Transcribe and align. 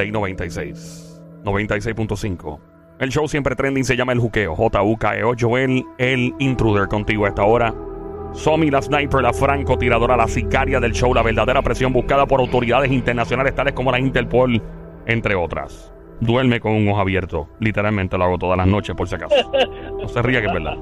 Play 0.00 0.12
96. 0.12 1.20
96.5. 1.44 2.60
El 3.00 3.10
show 3.10 3.28
siempre 3.28 3.54
trending 3.54 3.84
se 3.84 3.96
llama 3.96 4.12
El 4.12 4.18
Juqueo. 4.18 4.56
J-U-K-E-O. 4.56 5.34
Joel, 5.38 5.84
el 5.98 6.34
intruder 6.38 6.88
contigo 6.88 7.26
a 7.26 7.28
esta 7.28 7.44
hora. 7.44 7.74
Somi, 8.32 8.70
la 8.70 8.80
sniper, 8.80 9.20
la 9.20 9.34
francotiradora, 9.34 10.16
la 10.16 10.26
sicaria 10.26 10.80
del 10.80 10.92
show, 10.92 11.12
la 11.12 11.22
verdadera 11.22 11.60
presión 11.60 11.92
buscada 11.92 12.24
por 12.24 12.40
autoridades 12.40 12.90
internacionales 12.90 13.54
tales 13.54 13.74
como 13.74 13.92
la 13.92 13.98
Interpol, 13.98 14.62
entre 15.04 15.34
otras. 15.34 15.92
Duerme 16.20 16.60
con 16.60 16.72
un 16.72 16.88
ojo 16.88 17.00
abierto. 17.00 17.50
Literalmente 17.58 18.16
lo 18.16 18.24
hago 18.24 18.38
todas 18.38 18.56
las 18.56 18.68
noches, 18.68 18.96
por 18.96 19.06
si 19.06 19.16
acaso. 19.16 19.34
No 20.00 20.08
se 20.08 20.22
ría 20.22 20.40
que 20.40 20.46
es 20.46 20.52
verdad. 20.54 20.78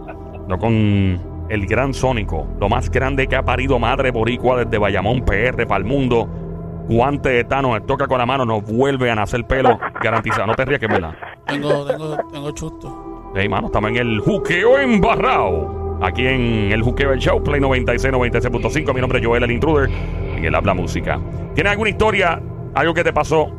No 0.47 0.59
con 0.61 1.47
el 1.49 1.67
gran 1.67 1.93
Sónico, 1.93 2.47
lo 2.61 2.69
más 2.69 2.89
grande 2.89 3.27
que 3.27 3.35
ha 3.35 3.43
parido 3.43 3.81
madre 3.81 4.13
boricua 4.13 4.65
desde 4.65 4.79
Bayamón 4.79 5.25
PR 5.25 5.67
para 5.67 5.79
el 5.79 5.87
mundo. 5.87 6.48
Guante 6.89 7.29
de 7.29 7.45
Tano, 7.45 7.81
toca 7.83 8.07
con 8.07 8.19
la 8.19 8.27
mano, 8.27 8.45
nos 8.47 8.65
vuelve 8.65 9.11
a 9.11 9.15
nacer 9.15 9.45
pelo. 9.45 9.79
Garantizado. 10.03 10.47
No 10.47 10.55
te 10.55 10.65
rías 10.65 10.81
que 10.81 10.87
es 10.87 10.93
verdad. 10.93 11.15
Tengo, 11.47 11.85
tengo, 11.85 12.17
tengo 12.33 12.51
chusto. 12.53 13.31
Hey, 13.35 13.49
mano, 13.49 13.67
estamos 13.67 13.91
en 13.91 13.97
el 13.97 14.21
juqueo 14.21 14.79
embarrado. 14.79 15.99
Aquí 16.01 16.27
en 16.27 16.73
el 16.73 16.83
juqueo 16.83 17.11
del 17.11 17.19
show, 17.19 17.43
Play 17.43 17.61
96, 17.61 18.15
96.5. 18.15 18.95
Mi 18.95 19.01
nombre 19.01 19.19
es 19.19 19.27
Joel, 19.27 19.43
el 19.43 19.51
intruder. 19.51 19.91
En 20.37 20.45
el 20.45 20.55
habla 20.55 20.73
música. 20.73 21.21
¿Tienes 21.55 21.73
alguna 21.73 21.91
historia? 21.91 22.41
Algo 22.75 22.95
que 22.95 23.05
te 23.05 23.13
pasó? 23.13 23.51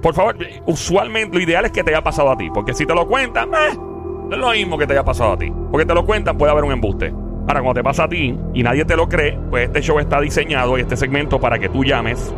Por 0.00 0.14
favor, 0.14 0.36
usualmente 0.66 1.36
lo 1.36 1.42
ideal 1.42 1.64
es 1.64 1.72
que 1.72 1.82
te 1.82 1.90
haya 1.90 2.02
pasado 2.02 2.30
a 2.30 2.36
ti. 2.36 2.50
Porque 2.52 2.72
si 2.72 2.86
te 2.86 2.94
lo 2.94 3.06
cuentan, 3.08 3.48
eh, 3.54 3.76
no 3.76 4.30
es 4.32 4.38
lo 4.38 4.50
mismo 4.50 4.78
que 4.78 4.86
te 4.86 4.92
haya 4.92 5.04
pasado 5.04 5.32
a 5.32 5.38
ti. 5.38 5.52
Porque 5.70 5.86
te 5.86 5.94
lo 5.94 6.04
cuentan, 6.04 6.38
puede 6.38 6.52
haber 6.52 6.64
un 6.64 6.72
embuste. 6.72 7.12
Ahora, 7.48 7.62
cuando 7.62 7.74
te 7.74 7.82
pasa 7.82 8.04
a 8.04 8.08
ti 8.08 8.38
y 8.54 8.62
nadie 8.62 8.84
te 8.84 8.96
lo 8.96 9.08
cree, 9.08 9.38
pues 9.50 9.64
este 9.64 9.80
show 9.80 9.98
está 9.98 10.20
diseñado 10.20 10.78
y 10.78 10.82
este 10.82 10.96
segmento 10.96 11.40
para 11.40 11.58
que 11.58 11.68
tú 11.68 11.82
llames, 11.82 12.32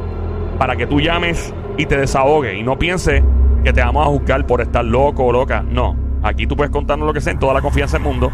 para 0.59 0.77
que 0.77 0.87
tú 0.87 1.01
llames 1.01 1.53
y 1.77 1.87
te 1.87 1.97
desahogues 1.97 2.55
y 2.55 2.63
no 2.63 2.79
pienses 2.79 3.23
que 3.65 3.73
te 3.73 3.81
vamos 3.81 4.07
a 4.07 4.11
juzgar 4.11 4.47
por 4.47 4.61
estar 4.61 4.85
loco 4.85 5.25
o 5.25 5.33
loca. 5.33 5.63
No, 5.63 5.97
aquí 6.23 6.47
tú 6.47 6.57
puedes 6.57 6.71
contarnos 6.71 7.07
lo 7.07 7.13
que 7.13 7.21
sea 7.21 7.33
en 7.33 7.39
toda 7.39 7.55
la 7.55 7.61
confianza 7.61 7.99
del 7.99 8.07
mundo. 8.07 8.31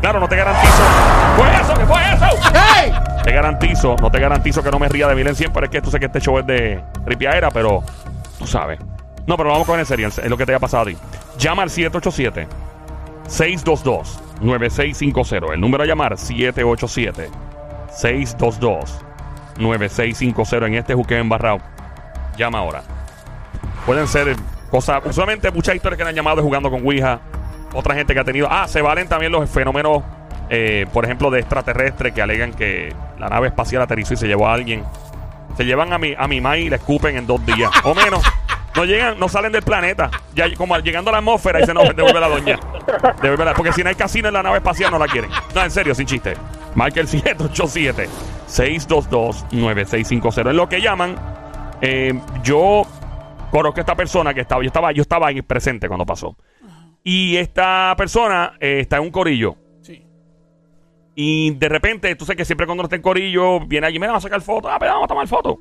Claro, 0.00 0.18
no 0.18 0.28
te 0.28 0.36
garantizo. 0.36 0.82
¿Fue 1.36 1.54
eso? 1.60 1.74
¿Qué 1.74 1.86
fue 1.86 2.00
eso? 2.12 2.50
¡Hey! 2.52 2.92
Te 3.22 3.32
garantizo, 3.32 3.96
no 4.00 4.10
te 4.10 4.18
garantizo 4.18 4.62
que 4.62 4.70
no 4.70 4.78
me 4.80 4.88
ría 4.88 5.06
de 5.06 5.14
Milen 5.14 5.36
siempre, 5.36 5.66
es 5.66 5.70
que 5.70 5.80
tú 5.80 5.90
sé 5.90 6.00
que 6.00 6.06
este 6.06 6.20
show 6.20 6.38
es 6.38 6.46
de 6.46 6.82
tripiadera, 7.04 7.50
pero 7.50 7.84
tú 8.38 8.46
sabes. 8.46 8.80
No, 9.26 9.36
pero 9.36 9.50
vamos 9.50 9.66
con 9.66 9.78
en 9.78 9.86
serio, 9.86 10.08
es 10.08 10.28
lo 10.28 10.36
que 10.36 10.44
te 10.44 10.52
haya 10.52 10.58
pasado 10.58 10.82
a 10.82 10.86
ti. 10.86 10.96
Llama 11.38 11.62
al 11.62 11.70
787 11.70 12.48
622 13.28 14.20
9650. 14.40 15.54
El 15.54 15.60
número 15.60 15.84
a 15.84 15.86
llamar 15.86 16.18
787 16.18 17.30
622 17.92 19.04
9650 19.58 20.66
en 20.66 20.74
este 20.74 20.94
juqueo 20.94 21.18
embarrado. 21.18 21.58
Llama 22.36 22.58
ahora. 22.58 22.82
Pueden 23.86 24.06
ser 24.08 24.36
cosas, 24.70 25.02
usualmente 25.04 25.50
muchas 25.50 25.74
historias 25.74 25.98
que 25.98 26.08
han 26.08 26.14
llamado 26.14 26.42
jugando 26.42 26.70
con 26.70 26.84
Ouija, 26.86 27.20
otra 27.74 27.94
gente 27.94 28.14
que 28.14 28.20
ha 28.20 28.24
tenido, 28.24 28.48
ah, 28.50 28.66
se 28.68 28.80
valen 28.80 29.08
también 29.08 29.32
los 29.32 29.48
fenómenos 29.50 30.02
eh, 30.54 30.86
por 30.92 31.06
ejemplo, 31.06 31.30
de 31.30 31.40
extraterrestres 31.40 32.12
que 32.12 32.20
alegan 32.20 32.52
que 32.52 32.94
la 33.18 33.30
nave 33.30 33.48
espacial 33.48 33.80
aterrizó 33.80 34.12
y 34.12 34.16
se 34.18 34.26
llevó 34.26 34.48
a 34.48 34.52
alguien. 34.52 34.84
Se 35.56 35.64
llevan 35.64 35.94
a 35.94 35.98
mi, 35.98 36.14
a 36.16 36.28
mi 36.28 36.42
ma 36.42 36.58
y 36.58 36.68
la 36.68 36.76
escupen 36.76 37.16
en 37.16 37.26
dos 37.26 37.44
días. 37.46 37.70
o 37.84 37.94
menos. 37.94 38.22
No 38.76 38.84
llegan, 38.84 39.18
no 39.18 39.30
salen 39.30 39.50
del 39.50 39.62
planeta. 39.62 40.10
Ya 40.34 40.54
como 40.54 40.76
llegando 40.78 41.08
a 41.08 41.12
la 41.12 41.18
atmósfera 41.18 41.60
y 41.60 41.64
se 41.64 41.72
nos 41.72 41.96
devuelve 41.96 42.20
la 42.20 42.28
doña. 42.28 42.60
Devuelve 43.22 43.54
porque 43.54 43.72
si 43.72 43.82
no 43.82 43.88
hay 43.88 43.94
casino 43.94 44.28
en 44.28 44.34
la 44.34 44.42
nave 44.42 44.58
espacial 44.58 44.90
no 44.90 44.98
la 44.98 45.06
quieren. 45.06 45.30
No, 45.54 45.62
en 45.62 45.70
serio, 45.70 45.94
sin 45.94 46.06
chiste. 46.06 46.34
Michael 46.74 47.08
787 47.08 48.08
622 48.46 49.46
9650. 49.52 50.50
En 50.50 50.56
lo 50.56 50.68
que 50.68 50.80
llaman, 50.80 51.16
eh, 51.80 52.18
yo 52.42 52.82
conozco 53.50 53.80
a 53.80 53.82
esta 53.82 53.94
persona 53.94 54.32
que 54.32 54.40
estaba, 54.40 54.62
yo 54.62 54.68
estaba, 54.68 54.92
yo 54.92 55.02
estaba 55.02 55.28
ahí 55.28 55.42
presente 55.42 55.88
cuando 55.88 56.06
pasó. 56.06 56.36
Y 57.04 57.36
esta 57.36 57.94
persona 57.96 58.54
eh, 58.60 58.80
está 58.80 58.96
en 58.96 59.02
un 59.02 59.10
corillo. 59.10 59.56
Sí. 59.80 60.04
Y 61.14 61.50
de 61.52 61.68
repente, 61.68 62.14
tú 62.14 62.24
sabes 62.24 62.38
que 62.38 62.44
siempre 62.44 62.66
cuando 62.66 62.84
está 62.84 62.96
en 62.96 63.02
corillo, 63.02 63.60
viene 63.60 63.86
allí, 63.86 63.98
mira, 63.98 64.12
vamos 64.12 64.24
a 64.24 64.28
sacar 64.28 64.40
fotos, 64.40 64.70
ah, 64.72 64.78
pero 64.78 64.92
vamos 64.92 65.06
a 65.06 65.08
tomar 65.08 65.26
fotos. 65.26 65.56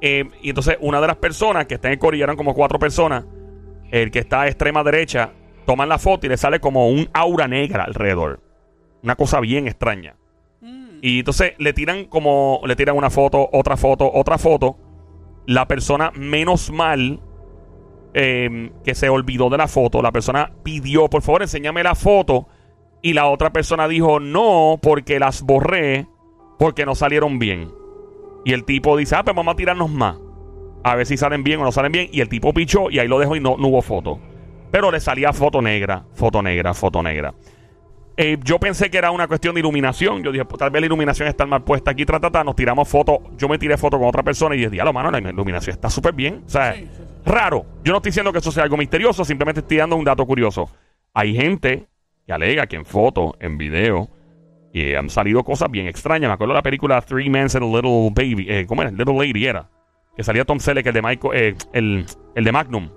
Eh, 0.00 0.24
y 0.42 0.50
entonces 0.50 0.76
una 0.80 1.00
de 1.00 1.06
las 1.06 1.16
personas 1.16 1.66
que 1.66 1.74
está 1.74 1.88
en 1.88 1.94
el 1.94 1.98
corillo, 1.98 2.24
eran 2.24 2.36
como 2.36 2.54
cuatro 2.54 2.78
personas, 2.78 3.24
el 3.90 4.10
que 4.10 4.18
está 4.18 4.42
a 4.42 4.46
extrema 4.48 4.84
derecha, 4.84 5.32
toman 5.64 5.88
la 5.88 5.98
foto 5.98 6.26
y 6.26 6.28
le 6.28 6.36
sale 6.36 6.60
como 6.60 6.88
un 6.88 7.08
aura 7.12 7.48
negra 7.48 7.84
alrededor. 7.84 8.40
Una 9.04 9.16
cosa 9.16 9.38
bien 9.40 9.68
extraña. 9.68 10.16
Y 11.02 11.18
entonces 11.18 11.52
le 11.58 11.74
tiran 11.74 12.06
como, 12.06 12.62
le 12.64 12.74
tiran 12.74 12.96
una 12.96 13.10
foto, 13.10 13.50
otra 13.52 13.76
foto, 13.76 14.10
otra 14.10 14.38
foto. 14.38 14.78
La 15.46 15.68
persona 15.68 16.10
menos 16.16 16.70
mal 16.72 17.20
eh, 18.14 18.72
que 18.82 18.94
se 18.94 19.10
olvidó 19.10 19.50
de 19.50 19.58
la 19.58 19.68
foto, 19.68 20.00
la 20.00 20.10
persona 20.10 20.52
pidió, 20.62 21.10
por 21.10 21.20
favor, 21.20 21.42
enséñame 21.42 21.82
la 21.82 21.94
foto. 21.94 22.48
Y 23.02 23.12
la 23.12 23.26
otra 23.26 23.52
persona 23.52 23.86
dijo, 23.86 24.18
no, 24.18 24.78
porque 24.80 25.18
las 25.18 25.42
borré, 25.42 26.06
porque 26.58 26.86
no 26.86 26.94
salieron 26.94 27.38
bien. 27.38 27.70
Y 28.46 28.54
el 28.54 28.64
tipo 28.64 28.96
dice, 28.96 29.16
ah, 29.16 29.24
pues 29.24 29.36
vamos 29.36 29.52
a 29.52 29.56
tirarnos 29.56 29.90
más. 29.90 30.16
A 30.82 30.94
ver 30.94 31.04
si 31.04 31.18
salen 31.18 31.44
bien 31.44 31.60
o 31.60 31.64
no 31.64 31.72
salen 31.72 31.92
bien. 31.92 32.08
Y 32.10 32.22
el 32.22 32.30
tipo 32.30 32.54
pichó 32.54 32.90
y 32.90 32.98
ahí 32.98 33.08
lo 33.08 33.18
dejó 33.18 33.36
y 33.36 33.40
no, 33.40 33.58
no 33.58 33.68
hubo 33.68 33.82
foto. 33.82 34.18
Pero 34.70 34.90
le 34.90 35.00
salía 35.00 35.34
foto 35.34 35.60
negra, 35.60 36.06
foto 36.14 36.40
negra, 36.42 36.72
foto 36.72 37.02
negra. 37.02 37.34
Eh, 38.16 38.38
yo 38.44 38.60
pensé 38.60 38.90
que 38.90 38.98
era 38.98 39.10
una 39.10 39.26
cuestión 39.26 39.54
de 39.54 39.60
iluminación. 39.60 40.22
Yo 40.22 40.30
dije, 40.30 40.44
pues, 40.44 40.58
tal 40.58 40.70
vez 40.70 40.80
la 40.80 40.86
iluminación 40.86 41.26
está 41.28 41.46
mal 41.46 41.64
puesta 41.64 41.90
aquí, 41.90 42.04
tratata. 42.06 42.44
Nos 42.44 42.54
tiramos 42.54 42.88
fotos. 42.88 43.18
Yo 43.36 43.48
me 43.48 43.58
tiré 43.58 43.76
foto 43.76 43.98
con 43.98 44.06
otra 44.08 44.22
persona 44.22 44.54
y 44.54 44.58
dije, 44.58 44.70
diablo, 44.70 44.92
mano, 44.92 45.10
la 45.10 45.18
iluminación 45.18 45.74
está 45.74 45.90
súper 45.90 46.14
bien. 46.14 46.42
O 46.46 46.48
sea, 46.48 46.74
Sí, 46.74 46.82
sí, 46.82 46.88
sí. 46.96 47.02
raro. 47.26 47.66
Yo 47.82 47.92
no 47.92 47.98
estoy 47.98 48.10
diciendo 48.10 48.32
que 48.32 48.38
eso 48.38 48.52
sea 48.52 48.62
algo 48.64 48.76
misterioso, 48.76 49.24
simplemente 49.24 49.60
estoy 49.60 49.78
dando 49.78 49.96
un 49.96 50.04
dato 50.04 50.24
curioso. 50.26 50.70
Hay 51.12 51.34
gente 51.34 51.86
que 52.26 52.32
alega 52.32 52.66
que 52.66 52.76
en 52.76 52.84
foto, 52.84 53.34
en 53.40 53.58
video, 53.58 54.08
eh, 54.72 54.96
han 54.96 55.10
salido 55.10 55.42
cosas 55.44 55.70
bien 55.70 55.86
extrañas. 55.88 56.28
Me 56.28 56.34
acuerdo 56.34 56.52
de 56.54 56.58
la 56.58 56.62
película 56.62 57.00
Three 57.02 57.28
Men 57.28 57.42
and 57.52 57.56
a 57.56 57.60
Little 57.60 58.10
Baby. 58.14 58.46
Eh, 58.48 58.64
¿Cómo 58.66 58.82
era? 58.82 58.90
Little 58.92 59.14
Lady 59.18 59.46
era. 59.46 59.68
Que 60.16 60.22
salía 60.22 60.44
Tom 60.44 60.60
Selleck, 60.60 60.86
el 60.86 60.94
de, 60.94 61.02
Michael, 61.02 61.32
eh, 61.34 61.54
el, 61.72 62.06
el 62.36 62.44
de 62.44 62.52
Magnum. 62.52 62.90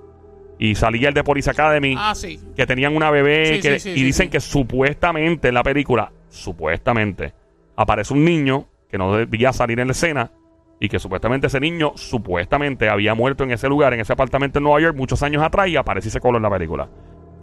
Y 0.60 0.76
salía 0.76 1.10
el 1.10 1.14
de 1.14 1.24
Police 1.24 1.50
Academy 1.52 1.94
Ah, 1.98 2.16
sí. 2.16 2.40
que 2.56 2.66
tenían 2.66 2.96
una 2.96 3.12
bebé 3.12 3.56
Sí, 3.58 3.62
que- 3.62 3.80
sí, 3.80 3.94
sí, 3.94 4.00
y 4.00 4.04
dicen 4.04 4.30
que 4.30 4.40
supuestamente 4.40 5.50
en 5.50 5.54
la 5.54 5.64
película, 5.64 6.12
supuestamente, 6.30 7.34
aparece 7.76 8.14
un 8.14 8.26
niño 8.26 8.68
que 8.90 8.98
no 8.98 9.16
debía 9.16 9.54
salir 9.54 9.80
en 9.80 9.88
la 9.88 9.92
escena 9.92 10.32
y 10.80 10.90
que 10.90 10.98
supuestamente 11.00 11.48
ese 11.48 11.60
niño 11.60 11.92
supuestamente 11.96 12.90
había 12.90 13.14
muerto 13.14 13.44
en 13.44 13.52
ese 13.52 13.68
lugar, 13.70 13.94
en 13.94 14.00
ese 14.00 14.14
apartamento 14.14 14.60
en 14.60 14.64
Nueva 14.64 14.80
York 14.82 14.96
muchos 14.96 15.22
años 15.24 15.44
atrás 15.44 15.68
y 15.68 15.76
aparece 15.76 16.08
y 16.08 16.12
se 16.12 16.20
coló 16.20 16.38
en 16.38 16.44
la 16.44 16.50
película. 16.50 16.88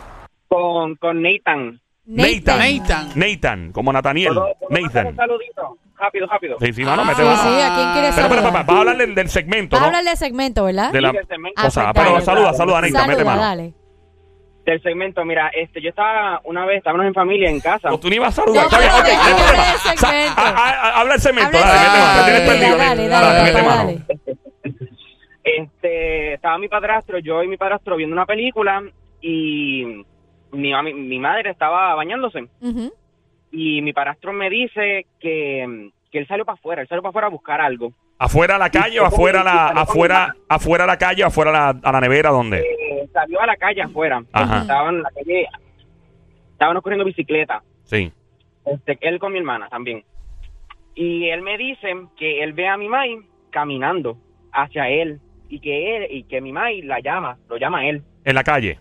Con, 0.49 0.97
con 0.97 1.23
Nathan. 1.23 1.81
Nathan. 2.09 2.59
Nathan. 2.59 3.09
Nathan, 3.15 3.73
como 3.73 3.93
Nathaniel. 3.93 4.33
¿Puedo- 4.35 4.55
puedo 4.59 4.71
mandar 4.83 5.07
Un 5.07 5.13
Nathan. 5.13 5.17
saludito. 5.17 5.77
Rápido, 5.99 6.27
rápido. 6.29 6.57
Sí, 6.61 6.73
sí, 6.73 6.85
mano, 6.85 7.03
Ah. 7.03 7.05
mete 7.05 7.23
Sí, 7.23 7.27
mano. 7.29 7.43
sí, 7.43 7.49
¿a 7.61 7.75
quién 7.75 7.93
quieres 7.93 8.15
Pero, 8.15 8.29
pero, 8.29 8.41
saludar? 8.43 8.65
pero, 8.65 8.67
vas 8.67 8.69
a 8.77 8.81
hablar 8.81 8.97
del, 8.97 9.15
del 9.15 9.29
segmento, 9.29 9.77
Vas 9.77 9.81
a 9.81 9.83
¿no? 9.83 9.87
hablar 9.89 10.05
del 10.05 10.17
segmento, 10.17 10.65
¿verdad? 10.65 10.93
De 10.93 11.01
la 11.01 11.11
Sí, 11.11 11.17
del 11.17 11.27
segmento. 11.27 11.61
Ah, 11.61 11.65
cosa. 11.65 11.81
pues 11.93 11.95
Pero 12.05 12.13
dale. 12.15 12.25
saluda, 12.25 12.53
saluda, 12.55 12.81
Nathan, 12.81 12.93
mete 13.09 13.19
Saluda, 13.19 13.25
mano. 13.25 13.43
dale. 13.43 13.75
Del 14.65 14.83
segmento, 14.83 15.25
mira, 15.25 15.49
este, 15.49 15.81
yo 15.83 15.89
estaba 15.89 16.41
una 16.45 16.67
vez, 16.67 16.79
estábamos 16.79 17.07
en 17.07 17.15
familia 17.15 17.51
en 17.51 17.59
casa. 17.61 17.93
O 17.93 17.99
tú 17.99 18.09
ni 18.11 18.17
ibas 18.17 18.39
a 18.39 18.43
saludar. 18.43 18.65
No, 18.65 18.69
Está 18.69 18.79
bien, 18.79 18.91
pero 18.93 19.01
ok, 19.03 19.09
no 19.09 19.25
hay 19.25 19.33
que 19.35 19.43
problema. 19.43 19.65
del 19.65 19.79
Sa- 19.99 20.07
segmento. 20.09 20.41
a- 20.41 20.49
a- 20.49 20.71
a- 20.71 21.01
Habla 21.01 21.15
el 21.15 21.21
segmento, 21.21 21.59
Habla 21.59 21.67
dale, 21.67 21.81
del 21.81 21.89
mete 21.89 21.99
mano. 21.99 22.17
Me 22.17 22.25
tienes 22.25 22.39
segmento. 22.49 22.79
perdido. 22.79 23.09
Dale, 23.09 23.09
dale, 23.09 23.43
mete 23.43 23.59
papá, 23.59 23.69
mano. 23.77 23.89
dale. 23.89 24.79
Este, 25.45 26.35
estaba 26.35 26.59
mi 26.59 26.69
padrastro, 26.69 27.19
yo 27.19 27.43
y 27.43 27.49
mi 27.49 27.57
padrastro 27.57 27.97
viendo 27.97 28.15
una 28.15 28.27
película 28.27 28.83
y 29.21 30.05
mi, 30.53 30.71
mami- 30.73 30.95
mi 30.95 31.19
madre 31.19 31.51
estaba 31.51 31.95
bañándose 31.95 32.47
y 33.51 33.83
mi 33.83 33.93
padrastro 33.93 34.33
me 34.33 34.51
dice 34.51 35.07
que, 35.21 35.91
que 36.11 36.19
él 36.19 36.27
salió 36.27 36.45
para 36.45 36.55
afuera, 36.59 36.83
él 36.83 36.89
salió 36.89 37.03
para 37.03 37.11
afuera 37.11 37.27
a 37.27 37.31
buscar 37.31 37.61
algo. 37.61 37.93
¿Afuera 38.19 38.57
a 38.57 38.59
la 38.59 38.71
calle 38.71 38.99
o 39.01 39.05
afuera 39.05 39.43
a 39.43 39.45
la, 39.45 39.67
afuera, 39.69 40.35
afuera 40.49 40.85
a 40.85 40.87
la 40.89 40.99
calle 40.99 41.23
o 41.23 41.29
afuera 41.29 41.51
a 41.51 41.73
la, 41.73 41.81
a 41.83 41.93
la 41.93 42.01
nevera? 42.01 42.31
¿Dónde? 42.31 42.59
Eh, 42.59 43.09
salió 43.13 43.41
a 43.41 43.47
la 43.47 43.57
calle 43.57 43.81
afuera. 43.83 44.23
Ajá. 44.33 44.63
Estaban 44.63 44.97
en 44.97 45.03
la 45.03 45.11
calle, 45.11 45.47
estaban 46.53 46.81
corriendo 46.81 47.05
bicicleta. 47.05 47.63
Sí. 47.85 48.11
Este, 48.67 48.99
él 49.03 49.19
con 49.21 49.33
mi 49.33 49.39
hermana 49.39 49.69
también. 49.69 50.03
Y 50.97 51.29
él 51.29 51.43
me 51.43 51.57
dice 51.57 51.95
que 52.19 52.43
él 52.43 52.55
ve 52.55 52.67
a 52.67 52.77
mi 52.77 52.89
mai 52.89 53.21
caminando 53.51 54.19
hacia 54.53 54.89
él 54.89 55.21
y 55.49 55.61
que 55.61 55.97
él 55.97 56.07
y 56.11 56.25
que 56.25 56.41
mi 56.41 56.51
mai 56.53 56.83
la 56.83 56.99
llama, 56.99 57.39
lo 57.49 57.57
llama 57.57 57.79
a 57.79 57.87
él. 57.89 58.03
En 58.25 58.35
la 58.35 58.43
calle. 58.43 58.81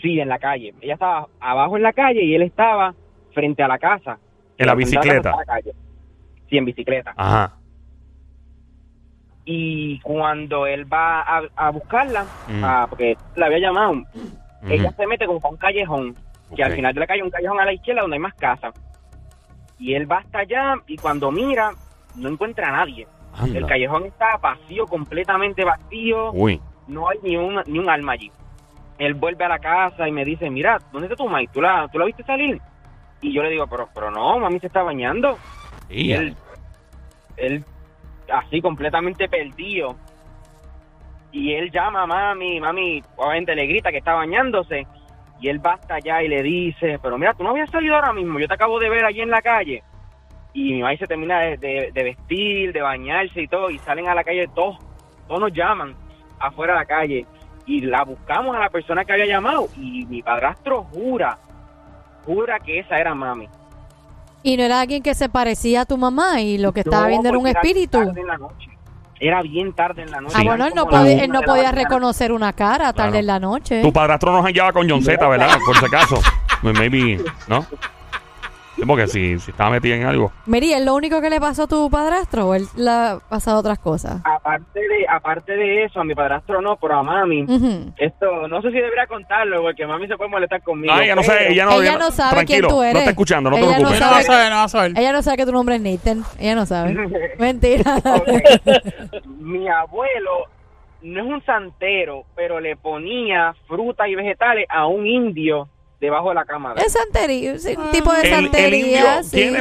Sí, 0.00 0.18
en 0.20 0.28
la 0.28 0.38
calle. 0.38 0.74
Ella 0.80 0.94
estaba 0.94 1.28
abajo 1.40 1.76
en 1.76 1.82
la 1.82 1.92
calle 1.92 2.22
y 2.24 2.34
él 2.34 2.42
estaba 2.42 2.94
frente 3.34 3.62
a 3.62 3.68
la 3.68 3.78
casa. 3.78 4.18
En 4.58 4.66
la 4.66 4.74
bicicleta. 4.74 5.30
la. 5.30 5.60
Sí, 6.48 6.56
en 6.58 6.64
bicicleta. 6.64 7.12
Ajá. 7.16 7.56
Y 9.44 9.98
cuando 10.00 10.66
él 10.66 10.90
va 10.92 11.20
a, 11.22 11.42
a 11.56 11.70
buscarla, 11.70 12.24
Mm. 12.48 12.64
ah, 12.64 12.86
porque 12.88 13.16
la 13.34 13.46
había 13.46 13.58
llamado, 13.58 13.94
ella 14.68 14.92
se 14.92 15.06
mete 15.06 15.26
como 15.26 15.40
para 15.40 15.52
un 15.52 15.58
callejón, 15.58 16.14
que 16.54 16.62
al 16.62 16.72
final 16.74 16.94
de 16.94 17.00
la 17.00 17.06
calle 17.06 17.20
hay 17.20 17.26
un 17.26 17.30
callejón 17.30 17.60
a 17.60 17.64
la 17.64 17.72
izquierda 17.72 18.02
donde 18.02 18.16
hay 18.16 18.20
más 18.20 18.34
casas. 18.34 18.72
Y 19.78 19.94
él 19.94 20.10
va 20.10 20.18
hasta 20.18 20.40
allá 20.40 20.74
y 20.86 20.96
cuando 20.96 21.32
mira, 21.32 21.72
no 22.16 22.28
encuentra 22.28 22.68
a 22.68 22.72
nadie. 22.72 23.06
Anda. 23.34 23.58
El 23.58 23.66
callejón 23.66 24.04
está 24.06 24.36
vacío, 24.36 24.86
completamente 24.86 25.64
vacío, 25.64 26.30
Uy. 26.32 26.60
no 26.86 27.08
hay 27.08 27.18
ni 27.24 27.36
un, 27.36 27.60
ni 27.66 27.78
un 27.80 27.88
alma 27.90 28.12
allí. 28.12 28.30
Él 29.04 29.14
vuelve 29.14 29.44
a 29.44 29.48
la 29.48 29.58
casa 29.58 30.06
y 30.08 30.12
me 30.12 30.24
dice, 30.24 30.48
mira, 30.50 30.78
¿dónde 30.92 31.06
está 31.06 31.16
tu 31.16 31.28
mãe? 31.28 31.46
¿Tú 31.48 31.60
la, 31.60 31.88
¿Tú 31.90 31.98
la 31.98 32.04
viste 32.04 32.22
salir? 32.24 32.60
Y 33.20 33.32
yo 33.32 33.42
le 33.42 33.50
digo, 33.50 33.66
pero, 33.66 33.88
pero 33.94 34.10
no, 34.10 34.38
mami 34.38 34.58
se 34.60 34.66
está 34.68 34.82
bañando. 34.82 35.38
Y 35.90 36.02
Y 36.10 36.12
él, 36.12 36.36
él 37.36 37.64
así 38.32 38.60
completamente 38.60 39.28
perdido. 39.28 39.96
Y 41.32 41.54
él 41.54 41.70
llama 41.70 42.02
a 42.02 42.06
mami, 42.06 42.60
mami 42.60 43.02
obviamente 43.16 43.54
le 43.54 43.66
grita 43.66 43.90
que 43.90 43.98
está 43.98 44.12
bañándose. 44.14 44.86
Y 45.40 45.48
él 45.48 45.64
va 45.64 45.72
hasta 45.74 45.94
allá 45.96 46.22
y 46.22 46.28
le 46.28 46.42
dice, 46.42 46.98
pero 47.02 47.18
mira, 47.18 47.34
tú 47.34 47.42
no 47.42 47.50
habías 47.50 47.70
salido 47.70 47.94
ahora 47.96 48.12
mismo, 48.12 48.38
yo 48.38 48.46
te 48.46 48.54
acabo 48.54 48.78
de 48.78 48.88
ver 48.88 49.04
allí 49.04 49.20
en 49.22 49.30
la 49.30 49.42
calle. 49.42 49.82
Y 50.52 50.74
mi 50.74 50.82
mamá 50.82 50.96
se 50.96 51.06
termina 51.06 51.40
de, 51.40 51.56
de- 51.56 51.90
de 51.92 52.04
vestir, 52.04 52.72
de 52.72 52.82
bañarse 52.82 53.42
y 53.42 53.48
todo, 53.48 53.70
y 53.70 53.78
salen 53.80 54.06
a 54.08 54.14
la 54.14 54.22
calle 54.22 54.46
todos, 54.54 54.76
todos 55.26 55.40
nos 55.40 55.52
llaman 55.52 55.96
afuera 56.38 56.74
de 56.74 56.78
la 56.80 56.84
calle. 56.84 57.26
Y 57.66 57.80
la 57.82 58.04
buscamos 58.04 58.56
a 58.56 58.58
la 58.60 58.70
persona 58.70 59.04
que 59.04 59.12
había 59.12 59.26
llamado. 59.26 59.68
Y 59.76 60.04
mi 60.06 60.22
padrastro 60.22 60.84
jura, 60.84 61.38
jura 62.26 62.58
que 62.60 62.80
esa 62.80 62.98
era 62.98 63.14
mami. 63.14 63.48
Y 64.42 64.56
no 64.56 64.64
era 64.64 64.80
alguien 64.80 65.02
que 65.02 65.14
se 65.14 65.28
parecía 65.28 65.82
a 65.82 65.84
tu 65.84 65.96
mamá 65.96 66.40
y 66.40 66.58
lo 66.58 66.72
que 66.72 66.80
estaba 66.80 67.02
No, 67.04 67.08
viendo 67.08 67.28
era 67.28 67.38
un 67.38 67.46
era 67.46 67.60
espíritu. 67.60 67.98
tarde 68.04 68.20
en 68.20 68.26
la 68.26 68.38
noche. 68.38 68.68
Era 69.20 69.40
bien 69.42 69.72
tarde 69.72 70.02
en 70.02 70.10
la 70.10 70.20
noche. 70.20 70.34
Ah, 70.36 70.42
bueno, 70.44 70.66
él 70.66 70.72
no, 70.74 70.88
podía, 70.88 71.22
él 71.22 71.30
no 71.30 71.42
reconocer 71.70 72.32
una 72.32 72.52
cara 72.52 72.92
tarde 72.92 73.10
Claro. 73.10 73.18
en 73.20 73.26
la 73.26 73.38
noche. 73.38 73.80
tu 73.82 73.92
padrastro 73.92 74.32
nos 74.32 74.44
hallaba 74.44 74.72
con 74.72 74.90
John 74.90 75.00
Z, 75.00 75.28
¿verdad? 75.28 75.58
Por 75.64 75.76
si 75.78 75.84
acaso. 75.84 76.20
Maybe, 76.62 77.20
¿no? 77.46 77.64
Sí, 78.76 78.82
porque 78.86 79.06
si, 79.06 79.38
si 79.38 79.50
estaba 79.50 79.68
metido 79.70 79.94
en 79.96 80.04
algo. 80.04 80.32
Mary, 80.46 80.72
¿es 80.72 80.82
lo 80.84 80.94
único 80.94 81.20
que 81.20 81.28
le 81.28 81.38
pasó 81.40 81.64
a 81.64 81.66
tu 81.66 81.90
padrastro 81.90 82.48
o 82.48 82.54
él 82.54 82.64
le 82.76 82.90
ha 82.90 83.18
pasado 83.28 83.58
otras 83.60 83.78
cosas? 83.78 84.22
Aparte 84.24 84.80
de, 84.80 85.06
aparte 85.08 85.52
de 85.56 85.84
eso, 85.84 86.00
a 86.00 86.04
mi 86.04 86.14
padrastro 86.14 86.62
no, 86.62 86.76
pero 86.76 86.94
a 86.94 87.02
mami. 87.02 87.42
Ujú. 87.42 87.92
Esto, 87.98 88.48
no 88.48 88.62
sé 88.62 88.68
si 88.70 88.76
debería 88.76 89.06
contarlo, 89.06 89.60
porque 89.62 89.86
mami 89.86 90.06
se 90.08 90.16
puede 90.16 90.30
molestar 90.30 90.62
conmigo. 90.62 90.94
No, 90.94 91.00
ella 91.02 91.14
no 91.14 91.20
pero- 91.22 91.50
ella 91.50 91.64
no, 91.66 91.82
Ella 91.82 91.98
no 91.98 92.10
sabe 92.10 92.30
tranquilo, 92.32 92.68
quién 92.68 92.70
tú 92.76 92.82
eres. 92.82 92.94
No 92.94 92.98
está 93.00 93.10
escuchando, 93.10 93.50
no 93.50 93.56
te 93.56 93.62
Ella 93.62 93.70
no 93.70 93.76
preocupes. 93.76 94.00
No 94.00 94.06
va 94.06 94.10
a 94.18 94.22
sabe. 94.22 94.24
saber, 94.36 94.50
no 94.50 94.56
va 94.56 94.62
a 94.64 94.68
saber. 94.68 94.92
Ella 94.96 95.12
no 95.12 95.22
sabe 95.22 95.36
que 95.36 95.46
tu 95.46 95.52
nombre 95.52 95.74
es 95.76 95.80
Nathan. 95.82 96.24
Ella 96.40 96.54
no 96.54 96.66
sabe. 96.66 96.94
Mentira. 97.38 97.96
Ok. 97.96 98.28
Mi 99.38 99.68
abuelo 99.68 100.30
no 101.02 101.20
es 101.20 101.26
un 101.26 101.44
santero, 101.44 102.24
pero 102.34 102.58
le 102.60 102.76
ponía 102.76 103.54
frutas 103.66 104.08
y 104.08 104.14
vegetales 104.14 104.66
a 104.70 104.86
un 104.86 105.06
indio 105.06 105.68
debajo 106.02 106.28
de 106.30 106.34
la 106.34 106.44
cama. 106.44 106.74
de 106.74 106.80
él. 106.80 106.86
es 106.86 106.92
santería, 106.92 107.58
sí, 107.58 107.74
un 107.76 107.90
tipo 107.90 108.12
de 108.12 108.20
El, 108.20 108.26
el 108.26 108.32
santería. 108.34 108.78
indio 108.78 109.22
sí. 109.24 109.30
tiene, 109.36 109.60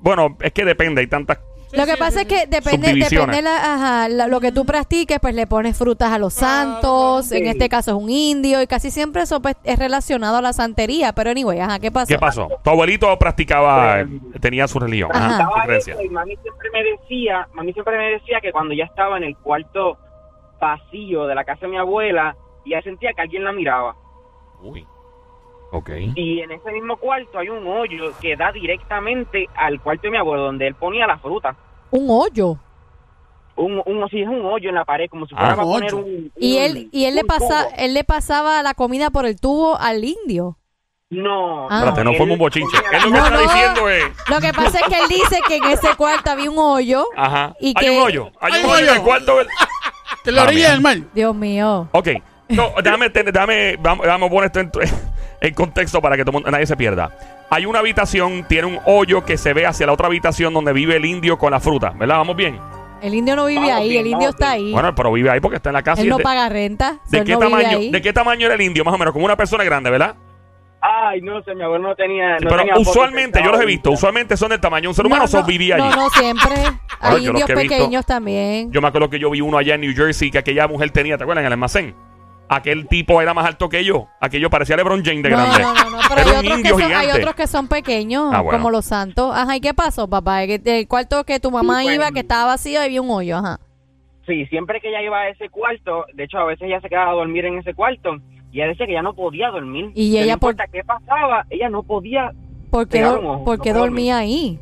bueno, 0.00 0.36
es 0.42 0.52
que 0.52 0.64
depende, 0.64 1.00
hay 1.00 1.06
tantas. 1.06 1.38
Lo 1.70 1.84
que 1.84 1.98
pasa 1.98 2.22
es 2.22 2.26
que 2.26 2.46
depende, 2.46 2.94
depende 2.94 3.42
la, 3.42 3.74
ajá, 3.74 4.08
la- 4.08 4.26
lo 4.26 4.40
que 4.40 4.52
tú 4.52 4.64
practiques, 4.64 5.18
pues 5.20 5.34
le 5.34 5.46
pones 5.46 5.76
frutas 5.76 6.10
a 6.10 6.18
los 6.18 6.32
santos, 6.32 7.30
en 7.30 7.42
Sí. 7.44 7.48
este 7.50 7.68
caso 7.68 7.90
es 7.90 8.02
un 8.02 8.08
indio, 8.08 8.62
y 8.62 8.66
casi 8.66 8.90
siempre 8.90 9.20
eso 9.20 9.42
pues, 9.42 9.54
es 9.64 9.78
relacionado 9.78 10.38
a 10.38 10.40
la 10.42 10.54
santería. 10.54 11.12
Pero 11.12 11.28
anyway, 11.30 11.60
ajá, 11.60 11.78
¿qué 11.78 11.90
pasó? 11.92 12.08
¿Qué 12.08 12.18
pasó? 12.18 12.48
Tu 12.64 12.70
abuelito 12.70 13.14
practicaba, 13.18 13.98
tenía 14.40 14.66
su 14.66 14.78
religión, 14.80 15.10
Ajá. 15.12 15.30
Estaba 15.66 16.02
y 16.02 16.08
mami 16.08 16.36
siempre 16.36 16.70
me 16.72 16.82
decía, 16.84 17.46
mami 17.52 17.72
siempre 17.74 17.98
me 17.98 18.04
decía 18.12 18.40
que 18.40 18.50
cuando 18.50 18.72
ya 18.72 18.84
estaba 18.84 19.18
en 19.18 19.24
el 19.24 19.36
cuarto 19.36 19.98
pasillo 20.58 21.26
de 21.26 21.34
la 21.34 21.44
casa 21.44 21.60
de 21.66 21.68
mi 21.68 21.76
abuela, 21.76 22.34
ya 22.64 22.80
sentía 22.82 23.12
que 23.12 23.20
alguien 23.20 23.44
la 23.44 23.52
miraba. 23.52 23.94
Uy. 24.62 24.86
Y 26.16 26.40
en 26.40 26.50
ese 26.50 26.72
mismo 26.72 26.96
cuarto 26.96 27.38
hay 27.38 27.48
un 27.50 27.66
hoyo 27.66 28.12
que 28.20 28.36
da 28.36 28.50
directamente 28.52 29.46
al 29.54 29.80
cuarto 29.80 30.02
de 30.02 30.10
mi 30.10 30.16
abuelo, 30.16 30.44
donde 30.44 30.66
él 30.66 30.74
ponía 30.74 31.06
la 31.06 31.18
fruta. 31.18 31.54
Un 31.90 32.06
hoyo. 32.08 32.56
Un, 33.56 33.82
un, 33.84 34.08
sí, 34.08 34.20
es 34.22 34.28
un 34.28 34.44
hoyo 34.46 34.68
en 34.68 34.76
la 34.76 34.84
pared, 34.84 35.06
como 35.10 35.26
si 35.26 35.34
Ah. 35.34 35.38
fuera 35.38 35.56
para 35.56 35.66
Un 35.66 35.72
poner 35.74 35.94
un... 35.94 36.32
Y 36.38 36.58
él, 36.58 36.88
y 36.92 37.04
él 37.06 37.14
le 37.16 37.24
pasa, 37.24 37.64
tubo. 37.68 37.74
él 37.76 37.92
le 37.94 38.04
pasaba 38.04 38.62
la 38.62 38.74
comida 38.74 39.10
por 39.10 39.26
el 39.26 39.38
tubo 39.40 39.76
al 39.78 40.04
indio. 40.04 40.56
No, 41.10 41.68
Ah. 41.68 41.78
Espérate, 41.78 42.04
no 42.04 42.10
él 42.12 42.16
forma 42.18 42.32
un 42.34 42.38
bochinche. 42.38 42.76
Él 42.92 42.98
lo 43.02 43.04
que 43.06 43.10
No, 43.10 43.16
está 43.24 43.30
no. 43.30 43.40
diciendo 43.42 43.88
es. 43.88 44.04
Lo 44.28 44.40
que 44.40 44.52
pasa 44.52 44.78
es 44.78 44.84
que 44.86 44.98
él 45.02 45.08
dice 45.08 45.40
que 45.48 45.56
en 45.56 45.64
ese 45.64 45.88
cuarto 45.96 46.30
había 46.30 46.50
un 46.50 46.58
hoyo. 46.58 47.04
Ajá. 47.16 47.54
Y 47.60 47.68
hay 47.68 47.74
que- 47.74 47.90
un 47.90 48.02
hoyo. 48.04 48.30
Hay, 48.40 48.52
Hay 48.52 48.64
un 48.64 48.70
hoyo 48.70 48.88
en 48.90 48.94
el 48.96 49.02
cuarto. 49.02 49.36
la 50.24 50.42
Ah, 50.42 50.44
orilla 50.46 50.70
del 50.70 50.80
mar. 50.82 50.96
Dios 51.14 51.34
mío. 51.34 51.88
Ok. 51.92 52.08
No, 52.50 52.72
déjame, 52.82 53.10
te- 53.10 53.24
déjame, 53.24 53.76
vamos, 53.80 54.06
vamos 54.06 54.26
a 54.28 54.30
poner 54.30 54.46
esto 54.46 54.60
en, 54.60 54.70
en 55.40 55.54
contexto 55.54 56.00
para 56.00 56.16
que 56.16 56.24
todo 56.24 56.40
nadie 56.40 56.66
se 56.66 56.76
pierda. 56.76 57.10
Hay 57.50 57.64
una 57.66 57.78
habitación, 57.78 58.44
tiene 58.48 58.66
un 58.66 58.78
hoyo 58.84 59.24
que 59.24 59.38
se 59.38 59.52
ve 59.54 59.66
hacia 59.66 59.86
la 59.86 59.92
otra 59.92 60.06
habitación 60.06 60.52
donde 60.52 60.72
vive 60.72 60.96
el 60.96 61.04
indio 61.04 61.38
con 61.38 61.50
la 61.50 61.60
fruta, 61.60 61.90
¿verdad? 61.96 62.18
¿Vamos 62.18 62.36
bien? 62.36 62.58
El 63.00 63.14
indio 63.14 63.36
no 63.36 63.46
vive 63.46 63.60
Vamos 63.60 63.76
ahí, 63.76 63.88
bien, 63.88 64.00
el 64.00 64.06
indio 64.08 64.18
vamos 64.28 64.34
está 64.34 64.54
bien. 64.54 64.66
ahí. 64.66 64.72
Bueno, 64.72 64.94
pero 64.94 65.12
vive 65.12 65.30
ahí 65.30 65.40
porque 65.40 65.56
está 65.56 65.70
en 65.70 65.74
la 65.74 65.82
casa. 65.82 66.02
y 66.02 66.04
él 66.04 66.08
es 66.08 66.10
no 66.10 66.18
de, 66.18 66.24
paga 66.24 66.48
renta. 66.48 66.98
¿de 67.08 67.18
él 67.18 67.24
qué 67.24 67.32
no 67.32 67.38
vive 67.38 67.50
tamaño, 67.50 67.78
ahí. 67.78 67.90
¿De 67.90 68.02
qué 68.02 68.12
tamaño 68.12 68.46
era 68.46 68.54
el 68.56 68.60
indio? 68.60 68.84
Más 68.84 68.92
o 68.94 68.98
menos, 68.98 69.12
como 69.12 69.24
una 69.24 69.36
persona 69.36 69.62
grande, 69.64 69.88
¿verdad? 69.90 70.16
Ay, 70.80 71.20
no 71.22 71.42
sé, 71.42 71.54
mi 71.54 71.62
abuelo 71.62 71.88
no 71.88 71.94
tenía... 71.96 72.38
no 72.38 72.48
pero 72.50 72.62
fotos 72.66 72.88
usualmente, 72.88 73.40
yo 73.42 73.50
los 73.50 73.60
he 73.60 73.66
visto, 73.66 73.90
usualmente 73.90 74.36
son 74.36 74.50
del 74.50 74.60
tamaño 74.60 74.82
de 74.82 74.88
un 74.88 74.94
ser 74.94 75.06
humano, 75.06 75.24
no, 75.32 75.42
vivía 75.44 75.74
allí. 75.74 75.88
No, 75.88 75.96
no, 75.96 76.10
siempre. 76.10 76.54
Hay 77.00 77.10
yo 77.10 77.10
los 77.10 77.20
indios 77.26 77.46
que 77.46 77.52
he 77.52 77.56
visto- 77.56 77.74
pequeños 77.76 78.06
también. 78.06 78.70
Yo 78.72 78.80
me 78.80 78.88
acuerdo 78.88 79.10
que 79.10 79.18
yo 79.18 79.30
vi 79.30 79.40
uno 79.40 79.58
allá 79.58 79.74
en 79.74 79.80
New 79.80 79.94
Jersey 79.94 80.30
que 80.30 80.38
aquella 80.38 80.68
mujer 80.68 80.90
tenía, 80.90 81.16
¿te 81.16 81.24
acuerdas? 81.24 81.42
En 81.42 81.46
el 81.46 81.52
almacén. 81.52 81.94
Aquel 82.48 82.86
tipo 82.88 83.20
era 83.20 83.34
más 83.34 83.46
alto 83.46 83.68
que 83.68 83.84
yo. 83.84 84.08
Aquello 84.20 84.48
parecía 84.50 84.76
LeBron 84.76 85.04
James 85.04 85.22
de 85.22 85.30
no, 85.30 85.36
grande. 85.36 85.58
no, 85.62 85.74
no, 85.74 85.90
no, 85.90 85.98
pero 86.08 86.20
Era 86.22 86.30
hay 86.30 86.46
un 86.46 86.52
otros, 86.52 86.62
que 86.62 86.68
son, 86.68 86.92
hay 86.92 87.10
otros 87.10 87.34
que 87.34 87.46
son 87.46 87.68
pequeños, 87.68 88.30
Ah, 88.32 88.40
bueno. 88.40 88.58
como 88.58 88.70
los 88.70 88.84
santos. 88.86 89.32
Ajá, 89.36 89.56
¿y 89.56 89.60
qué 89.60 89.74
pasó, 89.74 90.08
papá? 90.08 90.46
Que 90.46 90.60
El 90.64 90.88
cuarto 90.88 91.24
que 91.24 91.40
tu 91.40 91.50
mamá 91.50 91.82
Sí, 91.82 91.90
iba, 91.94 92.10
que 92.10 92.20
estaba 92.20 92.46
vacío, 92.46 92.80
había 92.80 93.02
un 93.02 93.10
hoyo, 93.10 93.36
ajá. 93.36 93.60
Sí, 94.26 94.46
siempre 94.46 94.80
que 94.80 94.88
ella 94.88 95.02
iba 95.02 95.18
a 95.20 95.28
ese 95.28 95.48
cuarto, 95.48 96.04
de 96.14 96.24
hecho 96.24 96.38
a 96.38 96.44
veces 96.44 96.66
ella 96.68 96.80
se 96.80 96.88
quedaba 96.88 97.10
a 97.12 97.14
dormir 97.14 97.44
en 97.46 97.58
ese 97.58 97.72
cuarto 97.74 98.16
y 98.52 98.58
ella 98.60 98.68
decía 98.68 98.86
que 98.86 98.92
ya 98.92 99.02
no 99.02 99.14
podía 99.14 99.48
dormir. 99.50 99.90
Y 99.94 100.12
Que 100.12 100.22
ella 100.24 100.34
no 100.34 100.38
por- 100.40 100.52
importa 100.52 100.70
qué 100.72 100.84
pasaba, 100.84 101.44
ella 101.50 101.68
no 101.68 101.82
podía. 101.82 102.32
¿Por 102.70 102.86
qué, 102.88 103.02
por 103.44 103.60
qué 103.60 103.72
dormía 103.72 104.18
ahí? 104.18 104.58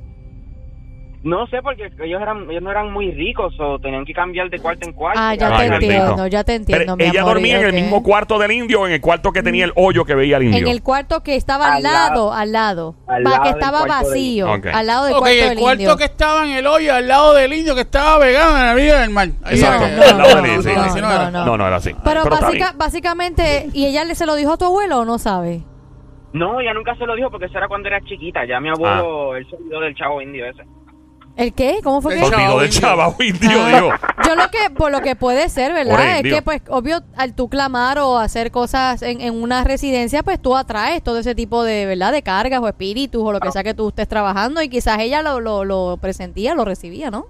No 1.26 1.44
sé, 1.48 1.60
porque 1.60 1.90
ellos 2.04 2.22
eran 2.22 2.48
ellos 2.48 2.62
no 2.62 2.70
eran 2.70 2.92
muy 2.92 3.10
ricos 3.10 3.52
o 3.58 3.80
tenían 3.80 4.04
que 4.04 4.12
cambiar 4.12 4.48
de 4.48 4.60
cuarto 4.60 4.86
en 4.86 4.92
cuarto. 4.92 5.18
Ah, 5.20 5.34
ya 5.34 5.48
Ay, 5.56 5.68
te 5.68 5.74
entiendo, 5.74 6.26
ya 6.28 6.44
te 6.44 6.54
entiendo, 6.54 6.84
Pero 6.84 6.96
mi 6.96 7.04
ella 7.04 7.22
amor, 7.22 7.34
dormía 7.34 7.58
en 7.58 7.66
el 7.66 7.72
mismo 7.72 8.00
cuarto 8.04 8.38
del 8.38 8.52
indio 8.52 8.82
o 8.82 8.86
en 8.86 8.92
el 8.92 9.00
cuarto 9.00 9.32
que 9.32 9.42
tenía 9.42 9.64
el 9.64 9.72
hoyo 9.74 10.04
que 10.04 10.14
veía 10.14 10.36
el 10.36 10.44
indio. 10.44 10.60
En 10.60 10.68
el 10.68 10.84
cuarto 10.84 11.24
que 11.24 11.34
estaba 11.34 11.66
al 11.66 11.76
Al 11.78 11.82
lado, 11.82 12.32
al 12.32 12.52
lado. 12.52 12.94
Al 13.08 13.24
lado 13.24 13.42
que 13.42 13.48
estaba 13.48 13.78
cuarto 13.84 13.96
del 13.96 14.04
vacío, 14.12 14.46
al 14.72 14.86
lado 14.86 15.04
del 15.06 15.14
Ok, 15.14 15.18
cuarto 15.18 15.36
el 15.42 15.48
del 15.48 15.58
cuarto 15.58 15.82
indio. 15.82 15.96
que 15.96 16.04
estaba 16.04 16.44
en 16.46 16.52
el 16.52 16.66
hoyo 16.68 16.94
al 16.94 17.08
lado 17.08 17.34
del 17.34 17.52
indio 17.52 17.74
que 17.74 17.80
estaba 17.80 18.20
pegado 18.20 18.56
en 18.58 18.66
la 18.66 18.74
vida 18.74 19.00
del 19.00 19.10
mar. 19.10 19.28
Exacto. 19.50 19.84
No, 19.88 20.02
al 20.04 20.18
lado 20.18 20.30
no, 20.36 20.42
del 20.42 20.46
indio, 20.46 20.62
sí, 20.62 20.68
no, 20.76 20.82
sí. 20.84 20.88
así 20.90 21.00
no 21.00 21.56
no, 21.56 21.66
era. 21.66 21.76
así. 21.76 21.96
Pero, 22.04 22.24
básica- 22.24 22.72
básicamente, 22.76 23.68
¿y 23.72 23.86
ella 23.86 24.04
le 24.04 24.14
se 24.14 24.26
lo 24.26 24.36
dijo 24.36 24.52
a 24.52 24.58
tu 24.58 24.64
abuelo 24.64 25.00
o 25.00 25.04
no 25.04 25.18
sabe? 25.18 25.62
No, 26.32 26.60
ella 26.60 26.72
nunca 26.72 26.94
se 26.94 27.04
lo 27.04 27.16
dijo 27.16 27.30
porque 27.30 27.46
eso 27.46 27.58
era 27.58 27.66
cuando 27.66 27.88
era 27.88 28.00
chiquita. 28.02 28.44
Ya 28.46 28.60
mi 28.60 28.68
abuelo, 28.68 29.34
él 29.34 29.44
se 29.50 29.56
olvidó 29.56 29.80
del 29.80 29.94
chavo 29.96 30.22
indio 30.22 30.46
ese. 30.46 30.62
¿El 31.36 31.52
qué? 31.52 31.80
¿Cómo 31.84 32.00
fue 32.00 32.14
El 32.14 32.20
que? 32.20 32.26
Se 32.28 32.34
olvidó 32.34 32.66
Chavo 32.68 33.14
del 33.18 33.28
indio. 33.28 33.50
Ah, 33.62 33.68
digo. 33.74 33.90
Yo 34.26 34.36
lo 34.36 34.50
que, 34.50 34.70
por 34.70 34.90
lo 34.90 35.02
que 35.02 35.14
puede 35.16 35.48
ser, 35.50 35.72
Por 35.72 35.84
¿verdad? 35.84 36.12
Es 36.12 36.16
indio. 36.20 36.34
que, 36.36 36.42
pues, 36.42 36.62
obvio, 36.70 37.02
al 37.14 37.34
tú 37.34 37.48
clamar 37.50 37.98
o 37.98 38.16
hacer 38.18 38.50
cosas 38.50 39.02
en, 39.02 39.20
en 39.20 39.34
una 39.42 39.62
residencia, 39.62 40.22
pues 40.22 40.40
tú 40.40 40.56
atraes 40.56 41.02
todo 41.02 41.18
ese 41.18 41.34
tipo 41.34 41.62
de, 41.62 41.84
¿verdad? 41.84 42.10
De 42.12 42.22
cargas 42.22 42.60
o 42.62 42.68
espíritus 42.68 43.22
o 43.22 43.32
lo 43.32 43.40
que 43.40 43.52
sea 43.52 43.62
que 43.62 43.74
tú 43.74 43.88
estés 43.88 44.08
trabajando 44.08 44.62
y 44.62 44.70
quizás 44.70 44.98
ella 44.98 45.20
lo, 45.20 45.38
lo, 45.40 45.64
lo 45.66 45.98
presentía, 46.00 46.54
lo 46.54 46.64
recibía, 46.64 47.10
¿no? 47.10 47.26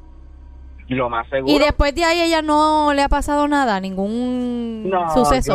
Lo 0.89 1.11
más 1.11 1.29
seguro. 1.29 1.53
Y 1.53 1.59
después 1.59 1.93
de 1.97 2.05
ahí 2.05 2.21
ella 2.21 2.43
no 2.43 2.93
le 2.95 3.03
ha 3.03 3.09
pasado 3.09 3.49
nada, 3.49 3.81
ningún 3.81 4.89
no, 4.89 5.13
suceso. 5.13 5.53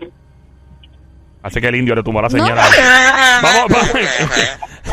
yo- 0.00 0.08
Así 1.42 1.60
que 1.60 1.68
el 1.68 1.76
indio 1.76 1.94
le 1.94 2.02
tumbó 2.02 2.20
la 2.20 2.28
No. 2.28 2.30
señal. 2.30 2.58
Vamos, 3.42 3.64
vamos. 3.68 3.90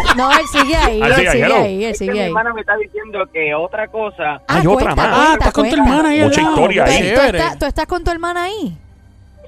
No, 0.15 0.31
él 0.31 0.45
sigue 0.51 0.75
ahí, 0.75 1.01
Ah, 1.01 1.07
él 1.07 1.15
sigue 1.15 1.27
ahí, 1.29 1.33
sigue 1.35 1.45
hello. 1.45 1.55
ahí, 1.63 1.85
él 1.85 1.95
sigue 1.95 2.11
mi 2.11 2.19
ahí. 2.19 2.25
hermana 2.27 2.53
me 2.53 2.61
está 2.61 2.75
diciendo 2.77 3.19
que 3.33 3.53
otra 3.55 3.87
cosa. 3.87 4.41
Hay 4.47 4.65
otra 4.67 4.93
cuenta, 4.93 4.95
más. 4.95 5.07
Ah, 5.11 5.33
estás 5.33 5.53
con 5.53 5.63
tu 5.69 5.75
cuenta. 5.75 5.91
hermana 5.91 6.09
ahí 6.09 6.19
al 6.19 6.25
Mucha 6.27 6.41
lado. 6.41 6.53
historia 6.55 6.83
ahí. 6.85 6.91
¿Tú, 6.97 7.03
chévere. 7.19 7.37
estás, 7.39 7.59
tú 7.59 7.65
estás 7.65 7.85
con 7.85 8.03
tu 8.03 8.11
hermana 8.11 8.43
ahí? 8.43 8.77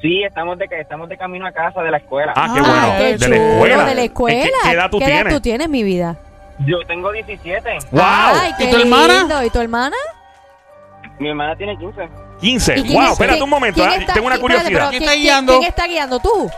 Sí, 0.01 0.23
estamos 0.23 0.57
de 0.59 0.67
que 0.67 0.79
estamos 0.81 1.09
de 1.09 1.17
camino 1.17 1.47
a 1.47 1.51
casa 1.51 1.81
de 1.81 1.89
la 1.91 1.97
escuela. 1.97 2.33
Ah, 2.35 2.51
qué 2.53 2.59
Ah, 2.63 2.67
bueno. 2.67 2.97
qué 2.97 3.03
de 3.03 3.11
la 3.11 3.17
chulo, 3.17 3.35
escuela. 3.35 3.85
de 3.85 3.95
la 3.95 4.01
escuela. 4.03 4.43
¿Qué, 4.43 4.51
qué 4.63 4.71
edad 4.71 4.89
tú 4.91 4.99
tienes? 4.99 5.33
tú 5.33 5.41
tienes, 5.41 5.69
mi 5.69 5.83
vida? 5.83 6.17
Yo 6.65 6.77
tengo 6.87 7.11
17. 7.11 7.69
¡Wow! 7.91 8.01
Ay, 8.03 8.51
qué 8.57 8.65
¿Y 8.65 8.71
tu 8.71 8.77
hermana? 8.77 9.13
lindo. 9.19 9.43
¿Y 9.43 9.49
tu 9.49 9.59
hermana? 9.59 9.95
Mi 11.19 11.29
hermana 11.29 11.55
tiene 11.55 11.77
15. 11.77 12.07
15. 12.41 12.77
¿Y 12.77 12.83
quién 12.83 12.93
¡Wow! 12.93 13.03
es- 13.05 13.11
Espérate 13.13 13.33
quién- 13.37 13.43
un 13.43 13.49
momento. 13.49 13.75
quién 13.79 13.89
ah, 13.89 13.95
está- 13.95 14.13
Tengo 14.13 14.27
una 14.27 14.35
espérate, 14.35 14.41
curiosidad. 14.63 14.79
pero 14.79 14.89
¿Quién 14.91 14.99
¿quién- 15.01 15.09
está 15.09 15.19
guiando? 15.21 15.53
¿Quién 15.59 15.69
está 15.69 15.87
guiando? 15.87 16.19
¿Tú? 16.19 16.49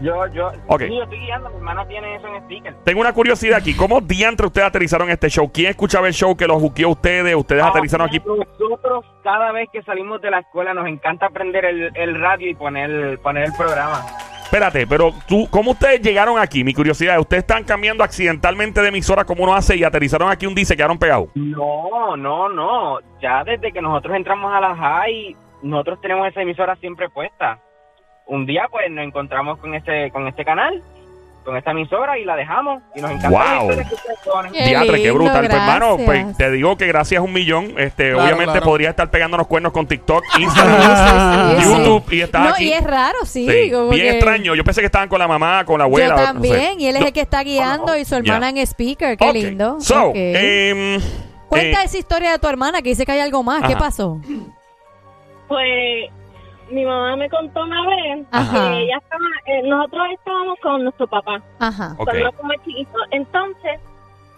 Yo, 0.00 0.26
yo, 0.28 0.50
sí, 0.50 0.58
yo 0.96 1.02
estoy 1.02 1.18
guiando. 1.18 1.50
Mi 1.50 1.56
hermana 1.56 1.86
tiene 1.88 2.14
eso 2.16 2.26
en 2.28 2.44
sticker. 2.44 2.74
Tengo 2.84 3.00
una 3.00 3.12
curiosidad 3.12 3.58
aquí. 3.58 3.74
¿Cómo 3.74 4.00
diantre 4.00 4.46
ustedes 4.46 4.68
aterrizaron 4.68 5.10
este 5.10 5.28
show? 5.28 5.50
¿Quién 5.52 5.70
escuchaba 5.70 6.06
el 6.06 6.12
show 6.14 6.36
que 6.36 6.46
los 6.46 6.60
juqueó 6.60 6.90
ustedes? 6.90 7.34
¿Ustedes 7.34 7.62
Ah, 7.62 7.68
aterrizaron 7.68 8.06
aquí? 8.06 8.20
Nosotros, 8.24 9.04
cada 9.24 9.52
vez 9.52 9.68
que 9.72 9.82
salimos 9.82 10.20
de 10.20 10.30
la 10.30 10.38
escuela, 10.40 10.72
nos 10.74 10.86
encanta 10.86 11.28
prender 11.30 11.64
el, 11.64 11.90
el 11.94 12.20
radio 12.20 12.48
y 12.50 12.54
poner, 12.54 13.18
poner 13.20 13.44
el 13.46 13.52
programa. 13.54 14.04
Espérate, 14.44 14.86
pero 14.86 15.12
tú, 15.26 15.46
¿cómo 15.50 15.72
ustedes 15.72 16.00
llegaron 16.00 16.38
aquí? 16.38 16.64
Mi 16.64 16.72
curiosidad 16.72 17.16
es, 17.16 17.20
¿ustedes 17.20 17.42
están 17.42 17.64
cambiando 17.64 18.02
accidentalmente 18.02 18.80
de 18.80 18.88
emisora 18.88 19.24
como 19.24 19.44
uno 19.44 19.54
hace 19.54 19.76
y 19.76 19.84
aterrizaron 19.84 20.30
aquí 20.30 20.46
un 20.46 20.54
día 20.54 20.62
y 20.62 20.66
se 20.66 20.74
quedaron 20.76 20.98
pegados? 20.98 21.28
No, 21.34 22.16
no, 22.16 22.48
no. 22.48 22.98
Ya 23.20 23.44
desde 23.44 23.72
que 23.72 23.82
nosotros 23.82 24.16
entramos 24.16 24.50
a 24.54 24.60
la 24.60 24.74
high, 24.74 25.36
nosotros 25.62 26.00
tenemos 26.00 26.26
esa 26.28 26.40
emisora 26.40 26.76
siempre 26.76 27.10
puesta. 27.10 27.60
Un 28.28 28.46
día, 28.46 28.66
pues, 28.70 28.90
nos 28.90 29.04
encontramos 29.04 29.58
con 29.58 29.74
este, 29.74 30.10
con 30.12 30.28
este 30.28 30.44
canal, 30.44 30.82
con 31.44 31.56
esta 31.56 31.70
emisora 31.70 32.18
y 32.18 32.24
la 32.26 32.36
dejamos. 32.36 32.82
Y 32.94 33.00
nos 33.00 33.10
encanta 33.12 33.30
Wow. 33.58 33.70
Qué 34.52 34.64
Diatre, 34.66 35.00
qué 35.02 35.10
brutal. 35.10 35.46
Pues, 35.46 35.54
hermano, 35.54 35.96
gracias. 35.96 36.24
pues 36.26 36.36
te 36.36 36.50
digo 36.50 36.76
que 36.76 36.86
gracias 36.88 37.20
a 37.20 37.22
un 37.22 37.32
millón, 37.32 37.72
este, 37.78 38.10
Claro, 38.10 38.24
obviamente 38.24 38.52
claro. 38.52 38.66
podría 38.66 38.90
estar 38.90 39.10
pegándonos 39.10 39.46
cuernos 39.46 39.72
con 39.72 39.86
TikTok, 39.86 40.22
Instagram, 40.38 41.56
sí, 41.56 41.56
sí, 41.56 41.62
sí. 41.62 41.70
YouTube 41.84 42.12
y 42.12 42.20
está 42.20 42.38
No, 42.40 42.48
aquí. 42.50 42.64
y 42.68 42.72
es 42.74 42.84
raro, 42.84 43.18
sí. 43.24 43.48
Sí, 43.50 43.70
como 43.70 43.88
bien 43.88 44.02
que- 44.08 44.10
extraño. 44.16 44.54
Yo 44.54 44.62
pensé 44.64 44.82
que 44.82 44.86
estaban 44.86 45.08
con 45.08 45.18
la 45.20 45.26
mamá, 45.28 45.64
con 45.64 45.78
la 45.78 45.84
abuela. 45.84 46.08
Yo 46.08 46.12
no 46.14 46.18
sé. 46.20 46.26
también, 46.26 46.80
y 46.80 46.86
él 46.86 46.96
es 46.96 47.00
No. 47.00 47.06
el 47.06 47.12
que 47.14 47.20
está 47.22 47.42
guiando 47.42 47.96
y 47.96 48.04
su 48.04 48.14
hermana 48.14 48.50
en 48.50 48.58
speaker, 48.58 49.16
qué 49.16 49.32
lindo. 49.32 49.80
So, 49.80 50.08
Ok. 50.10 50.16
em, 50.16 51.00
Cuenta 51.48 51.80
eh, 51.80 51.84
esa 51.86 51.96
historia 51.96 52.32
de 52.32 52.38
tu 52.38 52.46
hermana 52.46 52.82
que 52.82 52.90
dice 52.90 53.06
que 53.06 53.12
hay 53.12 53.20
algo 53.20 53.42
más. 53.42 53.66
¿Qué 53.66 53.74
pasó? 53.74 54.20
Pues 55.48 56.10
mi 56.70 56.84
mamá 56.84 57.16
me 57.16 57.28
contó 57.28 57.62
una 57.62 57.86
vez 57.86 58.26
Ajá. 58.30 58.70
que 58.70 58.82
ella 58.82 58.98
estaba, 58.98 59.24
eh, 59.46 59.62
nosotros 59.64 60.06
estábamos 60.12 60.58
con 60.60 60.82
nuestro 60.84 61.06
papá 61.06 61.42
Ajá. 61.58 61.94
Cuando 61.96 62.12
éramos 62.12 62.42
más 62.44 62.56
chiquitos. 62.64 63.02
Entonces, 63.10 63.80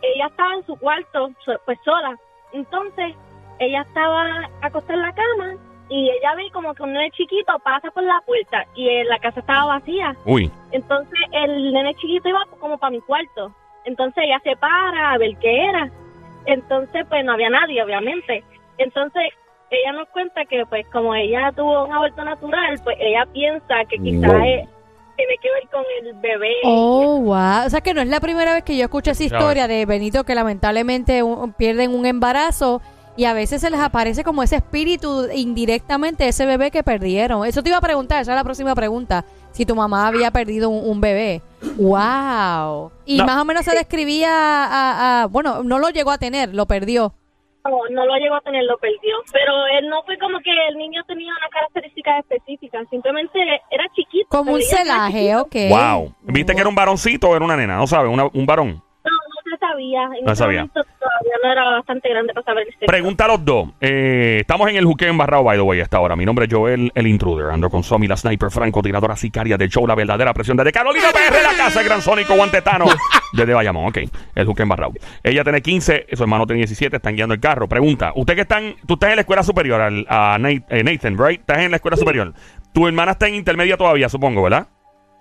ella 0.02 0.26
estaba 0.26 0.54
en 0.54 0.66
su 0.66 0.76
cuarto, 0.76 1.30
pues 1.64 1.78
sola. 1.84 2.16
Entonces, 2.52 3.14
ella 3.58 3.82
estaba 3.82 4.48
acostada 4.62 4.94
en 4.94 5.02
la 5.02 5.12
cama 5.12 5.54
y 5.88 6.08
ella 6.10 6.34
ve 6.36 6.50
como 6.52 6.72
que 6.74 6.82
un 6.82 6.92
nene 6.92 7.10
chiquito 7.10 7.58
pasa 7.58 7.90
por 7.90 8.02
la 8.04 8.20
puerta 8.24 8.64
y 8.74 8.88
eh, 8.88 9.04
la 9.04 9.18
casa 9.18 9.40
estaba 9.40 9.78
vacía. 9.78 10.16
Uy, 10.24 10.50
Entonces, 10.72 11.18
el 11.32 11.72
nene 11.72 11.94
chiquito 11.96 12.28
iba 12.28 12.44
como 12.58 12.78
para 12.78 12.92
mi 12.92 13.00
cuarto. 13.00 13.52
Entonces, 13.84 14.24
ella 14.24 14.40
se 14.44 14.56
para 14.56 15.12
a 15.12 15.18
ver 15.18 15.36
qué 15.38 15.64
era. 15.66 15.90
Entonces, 16.46 17.04
pues 17.08 17.24
no 17.24 17.32
había 17.32 17.50
nadie, 17.50 17.82
obviamente. 17.82 18.44
Entonces, 18.78 19.32
ella 19.70 19.92
nos 19.92 20.08
cuenta 20.08 20.44
que, 20.46 20.64
pues, 20.68 20.84
como 20.92 21.14
ella 21.14 21.52
tuvo 21.56 21.84
un 21.84 21.92
aborto 21.92 22.24
natural, 22.24 22.80
pues 22.82 22.96
ella 23.00 23.24
piensa 23.32 23.74
que 23.88 23.98
quizás 23.98 24.30
Wow. 24.32 24.40
tiene 25.16 25.36
que 25.42 25.48
ver 25.52 25.68
con 25.70 25.84
el 26.02 26.14
bebé. 26.20 26.52
Oh, 26.64 27.20
wow. 27.20 27.66
O 27.66 27.70
sea 27.70 27.80
que 27.80 27.94
no 27.94 28.00
es 28.00 28.08
la 28.08 28.20
primera 28.20 28.52
vez 28.54 28.64
que 28.64 28.76
yo 28.76 28.84
escucho 28.84 29.10
esa 29.10 29.22
historia 29.24 29.68
de 29.68 29.86
Benito 29.86 30.24
que 30.24 30.34
lamentablemente 30.34 31.22
un- 31.22 31.52
pierden 31.52 31.94
un 31.94 32.06
embarazo 32.06 32.80
y 33.16 33.26
a 33.26 33.32
veces 33.34 33.60
se 33.60 33.70
les 33.70 33.80
aparece 33.80 34.24
como 34.24 34.42
ese 34.42 34.56
espíritu 34.56 35.28
indirectamente 35.34 36.26
ese 36.26 36.46
bebé 36.46 36.70
que 36.70 36.82
perdieron. 36.82 37.44
Eso 37.46 37.62
te 37.62 37.68
iba 37.68 37.76
a 37.78 37.82
preguntar, 37.82 38.22
esa 38.22 38.32
es 38.32 38.36
la 38.36 38.44
próxima 38.44 38.74
pregunta. 38.74 39.24
Si 39.52 39.66
tu 39.66 39.74
mamá 39.76 40.06
había 40.06 40.30
perdido 40.30 40.70
un, 40.70 40.88
un 40.88 41.00
bebé. 41.00 41.42
Wow. 41.76 42.92
Y 43.04 43.18
No. 43.18 43.26
más 43.26 43.36
o 43.38 43.44
menos 43.44 43.64
se 43.64 43.72
describía 43.72 44.30
a, 44.32 45.22
a- 45.22 45.26
bueno, 45.26 45.62
no 45.64 45.78
lo 45.78 45.90
llegó 45.90 46.10
a 46.12 46.18
tener, 46.18 46.54
lo 46.54 46.66
perdió. 46.66 47.12
No, 47.64 47.78
no 47.90 48.06
lo 48.06 48.14
llegó 48.16 48.36
a 48.36 48.40
tener, 48.40 48.64
lo 48.64 48.78
perdió. 48.78 49.16
Pero 49.32 49.52
él 49.78 49.88
no 49.88 50.02
fue 50.04 50.16
como 50.18 50.38
que 50.40 50.50
el 50.68 50.76
niño 50.78 51.02
tenía 51.06 51.30
una 51.36 51.48
característica 51.50 52.18
específica. 52.18 52.82
Simplemente 52.90 53.38
era 53.70 53.84
chiquito. 53.94 54.26
Como 54.28 54.52
un 54.52 54.62
celaje, 54.62 55.36
ok. 55.36 55.54
wow. 55.68 56.14
¿Viste 56.22 56.54
que 56.54 56.60
era 56.60 56.68
un 56.68 56.74
varoncito 56.74 57.28
o 57.28 57.36
era 57.36 57.44
una 57.44 57.56
nena? 57.56 57.76
No 57.76 57.86
sabes, 57.86 58.10
una- 58.12 58.28
un 58.32 58.46
varón. 58.46 58.68
No, 59.04 59.10
no 59.10 59.50
se 59.50 59.58
sabía. 59.58 60.04
En 60.18 60.24
No 60.24 60.32
ese 60.32 60.38
sabía. 60.42 60.60
momento 60.60 60.80
no 61.42 61.52
era 61.52 61.64
bastante 61.70 62.08
grande 62.08 62.32
para 62.34 62.44
saber 62.44 62.66
el 62.66 62.72
sexo. 62.72 62.86
Pregunta 62.86 63.24
a 63.24 63.28
los 63.28 63.44
dos. 63.44 63.68
Eh, 63.80 64.38
estamos 64.40 64.68
en 64.70 64.76
el 64.76 64.84
juqueo 64.84 65.10
embarrado, 65.10 65.44
by 65.44 65.56
the 65.56 65.62
way, 65.62 65.80
hasta 65.80 65.96
ahora. 65.96 66.16
Mi 66.16 66.24
nombre 66.24 66.46
es 66.46 66.52
Joel, 66.52 66.90
el 66.94 67.06
intruder. 67.06 67.50
Ando 67.50 67.70
con 67.70 67.82
Somi, 67.82 68.06
la 68.08 68.16
sniper 68.16 68.50
francotiradora 68.50 69.16
sicaria 69.16 69.56
del 69.56 69.68
show 69.68 69.86
La 69.86 69.94
Verdadera 69.94 70.32
Presión. 70.34 70.56
Desde 70.56 70.72
Carolina 70.72 71.06
PR, 71.12 71.42
la 71.42 71.56
casa, 71.56 71.80
el 71.80 71.86
gran 71.86 72.02
sónico 72.02 72.34
guantetano. 72.34 72.86
Desde 73.32 73.54
Bayamón, 73.54 73.86
ok. 73.88 73.98
El 74.34 74.46
juqueo 74.46 74.62
embarrado. 74.64 74.92
Ella 75.22 75.42
tiene 75.44 75.60
15, 75.62 76.06
su 76.12 76.22
hermano 76.22 76.46
tiene 76.46 76.58
17, 76.58 76.96
están 76.96 77.14
guiando 77.14 77.34
el 77.34 77.40
carro. 77.40 77.68
Pregunta, 77.68 78.12
usted 78.14 78.34
que 78.34 78.40
están, 78.42 78.74
tú 78.86 78.94
estás 78.94 79.10
en 79.10 79.16
la 79.16 79.20
escuela 79.22 79.42
superior, 79.42 79.80
al- 79.80 80.06
a 80.08 80.38
eh, 80.68 80.82
Nathan, 80.82 81.16
right? 81.18 81.40
Estás 81.40 81.58
en 81.58 81.70
la 81.70 81.76
escuela 81.76 81.96
superior. 81.96 82.32
Tu 82.72 82.86
hermana 82.86 83.12
está 83.12 83.28
en 83.28 83.34
intermedia 83.36 83.76
todavía, 83.76 84.08
supongo, 84.08 84.42
¿verdad? 84.42 84.66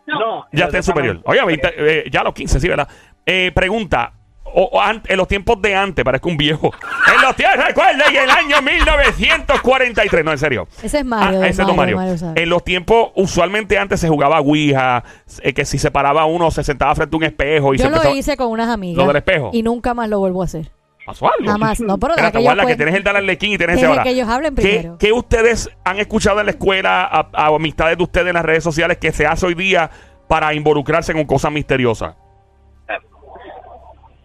No, 0.08 0.46
Ya 0.52 0.66
está 0.66 0.78
en 0.78 0.84
superior. 0.84 1.20
Oye, 1.26 1.40
eh, 1.78 2.06
ya 2.12 2.22
a 2.22 2.24
los 2.24 2.34
15, 2.34 2.60
sí, 2.60 2.68
¿verdad? 2.68 2.88
Eh, 3.26 3.52
pregunta. 3.54 4.14
O, 4.54 4.64
o 4.74 4.82
an- 4.82 5.02
en 5.08 5.18
los 5.18 5.28
tiempos 5.28 5.62
de 5.62 5.76
antes, 5.76 6.04
parezco 6.06 6.30
un 6.30 6.38
viejo. 6.38 6.72
En 7.16 7.22
los 7.24 7.36
tiempos, 7.36 7.66
recuerda, 7.66 8.06
en 8.08 8.16
el 8.16 8.30
año 8.30 8.62
1943. 8.62 10.24
No, 10.26 10.32
en 10.32 10.38
serio. 10.38 10.68
Ese 10.84 11.00
es 11.00 11.06
Mario, 11.06 11.42
Ah, 11.42 11.48
ese 11.48 11.62
es 11.64 11.68
Mario, 11.76 11.96
Mario. 11.98 12.16
En 12.36 12.50
los 12.50 12.64
tiempos, 12.64 13.10
usualmente 13.16 13.78
antes 13.78 14.00
se 14.00 14.08
jugaba 14.08 14.40
Ouija, 14.40 15.04
eh, 15.42 15.54
que 15.54 15.66
si 15.66 15.78
se 15.78 15.92
paraba 15.92 16.26
uno, 16.26 16.52
se 16.52 16.64
sentaba 16.64 16.94
frente 16.96 17.16
a 17.16 17.18
un 17.18 17.24
espejo 17.24 17.74
y 17.74 17.78
Yo 17.78 17.84
se 17.86 17.90
lo 17.90 17.96
empezaba... 17.96 18.16
hice 18.16 18.38
con 18.38 18.48
unas 18.52 18.70
amigas. 18.70 18.98
¿Lo 18.98 19.08
del 19.08 19.18
espejo? 19.18 19.50
Y 19.54 19.64
nunca 19.64 19.94
más 19.94 20.08
lo 20.10 20.20
vuelvo 20.20 20.42
a 20.42 20.46
hacer. 20.46 20.72
¿Pasó 21.06 21.26
algo? 21.26 21.52
Jamás, 21.52 21.80
no, 21.80 21.98
pero 21.98 22.14
Espérate, 22.16 22.38
que 22.38 22.44
guarda, 22.44 22.66
que 22.66 22.76
tienes 22.76 22.94
el 22.96 23.30
y 23.32 23.38
tienes 23.38 23.78
ese 23.78 23.86
ahora. 23.88 24.04
que 24.04 24.10
ellos 24.12 24.28
hablen 24.30 24.54
¿Qué, 24.56 24.62
primero. 24.62 24.98
qué 25.00 25.12
ustedes 25.12 25.70
han 25.84 25.98
escuchado 26.00 26.40
en 26.40 26.46
la 26.46 26.52
escuela, 26.52 27.04
a, 27.06 27.28
a 27.34 27.48
amistades 27.48 27.98
de 27.98 28.04
ustedes 28.04 28.28
en 28.28 28.34
las 28.36 28.46
redes 28.46 28.64
sociales, 28.64 28.98
que 28.98 29.12
se 29.12 29.26
hace 29.26 29.46
hoy 29.48 29.56
día 29.56 29.90
para 30.28 30.54
involucrarse 30.54 31.14
con 31.14 31.26
cosas 31.26 31.52
misteriosas? 31.52 32.14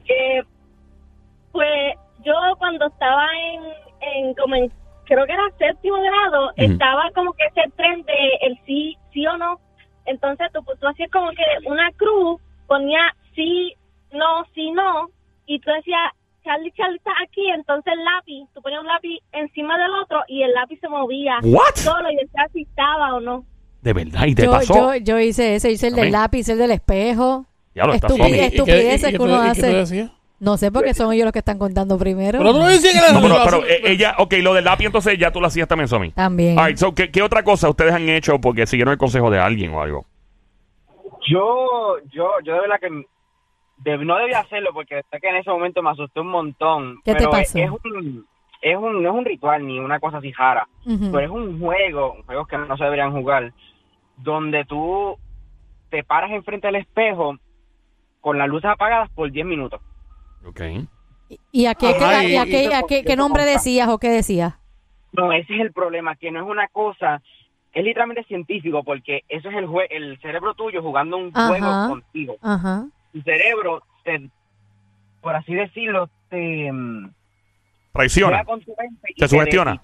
Eh, 0.08 0.42
pues 1.52 1.94
yo 2.24 2.34
cuando 2.58 2.86
estaba 2.86 3.26
en, 3.52 3.62
en 4.00 4.34
como 4.34 4.56
en, 4.56 4.72
creo 5.04 5.26
que 5.26 5.32
era 5.32 5.44
séptimo 5.58 6.00
grado, 6.00 6.52
estaba 6.56 7.10
como 7.14 7.32
que 7.32 7.44
ese 7.44 7.70
tren 7.76 8.02
de 8.04 8.12
el 8.42 8.58
sí, 8.66 8.96
sí 9.12 9.26
o 9.26 9.36
no. 9.36 9.60
Entonces 10.06 10.48
tú, 10.52 10.62
tú 10.80 10.86
hacías 10.86 11.10
como 11.10 11.30
que 11.30 11.68
una 11.68 11.90
cruz, 11.92 12.40
ponía 12.66 13.14
sí, 13.34 13.74
no, 14.12 14.44
sí, 14.54 14.70
no, 14.72 15.08
y 15.46 15.58
tú 15.60 15.70
decías, 15.70 16.12
Charlie, 16.44 16.72
Charlie 16.72 16.96
está 16.96 17.12
aquí, 17.22 17.48
entonces 17.50 17.92
el 17.92 18.04
lápiz, 18.04 18.46
tú 18.54 18.60
ponías 18.60 18.80
un 18.80 18.86
lápiz 18.86 19.18
encima 19.32 19.78
del 19.78 19.92
otro 19.94 20.22
y 20.28 20.42
el 20.42 20.52
lápiz 20.52 20.78
se 20.80 20.88
movía 20.88 21.38
¿What? 21.42 21.74
solo 21.74 22.10
y 22.10 22.16
decía 22.16 22.46
si 22.52 22.62
estaba 22.62 23.14
o 23.14 23.20
no. 23.20 23.44
De 23.80 23.92
verdad, 23.92 24.26
y 24.26 24.34
te 24.34 24.44
Yo, 24.44 24.50
pasó. 24.50 24.94
yo, 24.94 24.96
yo 24.96 25.18
hice 25.18 25.56
ese, 25.56 25.70
hice 25.70 25.88
el 25.88 25.94
del 25.94 26.12
lápiz, 26.12 26.48
el 26.48 26.58
del 26.58 26.70
espejo. 26.70 27.46
Ya 27.74 27.84
lo 27.86 27.92
está 27.94 28.06
Estúpido. 28.08 28.28
Somi. 28.28 28.38
estupideces 28.40 29.10
qué 29.10 29.16
que 29.16 29.22
uno 29.22 29.36
hace. 29.40 30.08
No 30.40 30.56
sé 30.56 30.70
porque 30.72 30.92
son 30.94 31.12
ellos 31.12 31.24
los 31.24 31.32
que 31.32 31.38
están 31.38 31.58
contando 31.58 31.96
primero. 31.96 32.38
Pero 32.38 32.52
tú 32.52 32.58
no 32.58 32.68
dices 32.68 32.92
que 32.92 33.00
la 33.00 33.12
No, 33.12 33.22
pero, 33.22 33.38
la- 33.38 33.44
pero, 33.44 33.64
eh, 33.66 33.80
ella, 33.84 34.14
ok, 34.18 34.34
lo 34.42 34.52
del 34.52 34.64
lápiz 34.64 34.86
entonces 34.86 35.16
ya 35.18 35.30
tú 35.30 35.40
lo 35.40 35.46
hacías 35.46 35.66
también, 35.68 35.88
Somi. 35.88 36.10
También. 36.10 36.58
All 36.58 36.66
right, 36.66 36.76
so, 36.76 36.94
¿qué, 36.94 37.10
qué 37.10 37.22
otra 37.22 37.42
cosa 37.44 37.68
ustedes 37.70 37.92
han 37.94 38.08
hecho 38.08 38.38
porque 38.40 38.66
siguieron 38.66 38.92
el 38.92 38.98
consejo 38.98 39.30
de 39.30 39.38
alguien 39.38 39.72
o 39.72 39.80
algo? 39.80 40.04
Yo, 41.28 41.96
yo, 42.12 42.30
yo 42.44 42.54
de 42.54 42.60
verdad 42.60 42.76
que 42.80 42.88
de- 43.78 44.04
no 44.04 44.16
debía 44.16 44.40
hacerlo 44.40 44.70
porque 44.74 45.02
sé 45.10 45.20
que 45.20 45.28
en 45.28 45.36
ese 45.36 45.50
momento 45.50 45.82
me 45.82 45.90
asusté 45.90 46.20
un 46.20 46.28
montón. 46.28 46.96
¿Qué 47.04 47.12
te 47.12 47.18
pero 47.18 47.30
pasó? 47.30 47.58
Es, 47.58 47.64
es 47.64 47.70
un, 47.70 48.26
es 48.60 48.76
un, 48.76 49.02
no 49.02 49.08
es 49.10 49.14
un 49.14 49.24
ritual 49.24 49.66
ni 49.66 49.78
una 49.78 50.00
cosa 50.00 50.18
así 50.18 50.32
jara, 50.32 50.66
Ujú. 50.84 51.10
pero 51.12 51.20
es 51.20 51.30
un 51.30 51.58
juego, 51.60 52.16
juegos 52.26 52.48
que 52.48 52.58
no 52.58 52.76
se 52.76 52.84
deberían 52.84 53.12
jugar, 53.12 53.52
donde 54.18 54.64
tú 54.64 55.16
te 55.90 56.02
paras 56.04 56.30
enfrente 56.32 56.66
del 56.66 56.76
espejo 56.76 57.36
con 58.24 58.38
las 58.38 58.48
luces 58.48 58.70
apagadas 58.70 59.10
por 59.10 59.30
10 59.30 59.44
minutos. 59.44 59.82
Ok. 60.46 60.60
¿Y 61.52 61.66
a 61.66 61.74
qué, 61.74 61.94
qué- 61.98 62.04
Ay, 62.06 62.32
y 62.32 62.36
a 62.38 62.44
qué- 62.46 62.74
a 62.74 62.82
qué- 62.88 63.04
qué 63.04 63.16
nombre 63.16 63.44
decías 63.44 63.86
o 63.88 63.98
qué 63.98 64.08
decías? 64.08 64.54
No, 65.12 65.30
ese 65.30 65.54
es 65.54 65.60
el 65.60 65.72
problema, 65.74 66.16
que 66.16 66.30
no 66.30 66.40
es 66.42 66.46
una 66.48 66.66
cosa, 66.68 67.20
es 67.74 67.84
literalmente 67.84 68.24
científico, 68.24 68.82
porque 68.82 69.24
eso 69.28 69.50
es 69.50 69.56
el 69.56 69.66
jue 69.66 69.86
el 69.90 70.18
cerebro 70.22 70.54
tuyo 70.54 70.80
jugando 70.80 71.18
un 71.18 71.32
Ajá. 71.34 71.48
juego 71.48 71.88
contigo. 71.88 72.36
Ajá. 72.40 72.86
Tu 73.12 73.20
cerebro, 73.20 73.82
te, 74.04 74.30
por 75.20 75.36
así 75.36 75.52
decirlo, 75.54 76.08
te 76.30 76.72
mm, 76.72 77.10
Traiciona. 77.94 78.44
Te 79.16 79.28
sugestiona. 79.28 79.80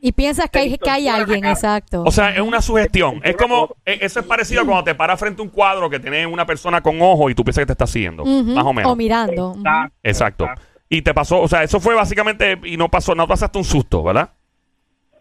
y 0.00 0.12
piensas 0.12 0.48
que 0.48 0.58
hay, 0.58 0.78
que 0.78 0.88
hay 0.88 1.06
alguien, 1.06 1.44
exacto. 1.44 2.02
O 2.02 2.10
sea, 2.10 2.30
es 2.30 2.40
una 2.40 2.62
sugestión. 2.62 3.20
Es 3.22 3.36
como, 3.36 3.76
eh, 3.84 3.98
eso 4.00 4.20
es 4.20 4.26
parecido 4.26 4.62
a 4.62 4.64
cuando 4.64 4.84
te 4.84 4.94
paras 4.94 5.20
frente 5.20 5.42
a 5.42 5.44
un 5.44 5.50
cuadro 5.50 5.90
que 5.90 6.00
tiene 6.00 6.26
una 6.26 6.46
persona 6.46 6.80
con 6.80 7.00
ojo 7.02 7.28
y 7.28 7.34
tú 7.34 7.44
piensas 7.44 7.62
que 7.62 7.66
te 7.66 7.72
está 7.72 7.86
siguiendo. 7.86 8.22
Ujú. 8.22 8.54
Más 8.54 8.64
o 8.64 8.72
menos. 8.72 8.96
mirando. 8.96 9.50
Ujú. 9.50 9.62
Exacto. 10.02 10.48
Y 10.88 11.02
te 11.02 11.12
pasó, 11.12 11.42
o 11.42 11.48
sea, 11.48 11.62
eso 11.62 11.78
fue 11.78 11.94
básicamente, 11.94 12.58
y 12.64 12.78
no 12.78 12.88
pasó, 12.88 13.14
no 13.14 13.28
pasaste 13.28 13.58
un 13.58 13.64
susto, 13.64 14.02
¿verdad? 14.02 14.30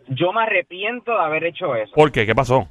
Yo 0.07 0.31
me 0.31 0.43
arrepiento 0.43 1.11
de 1.11 1.19
haber 1.19 1.43
hecho 1.43 1.75
eso, 1.75 1.91
¿Por 1.93 2.13
qué? 2.13 2.25
¿Qué 2.25 2.33
pasó? 2.33 2.69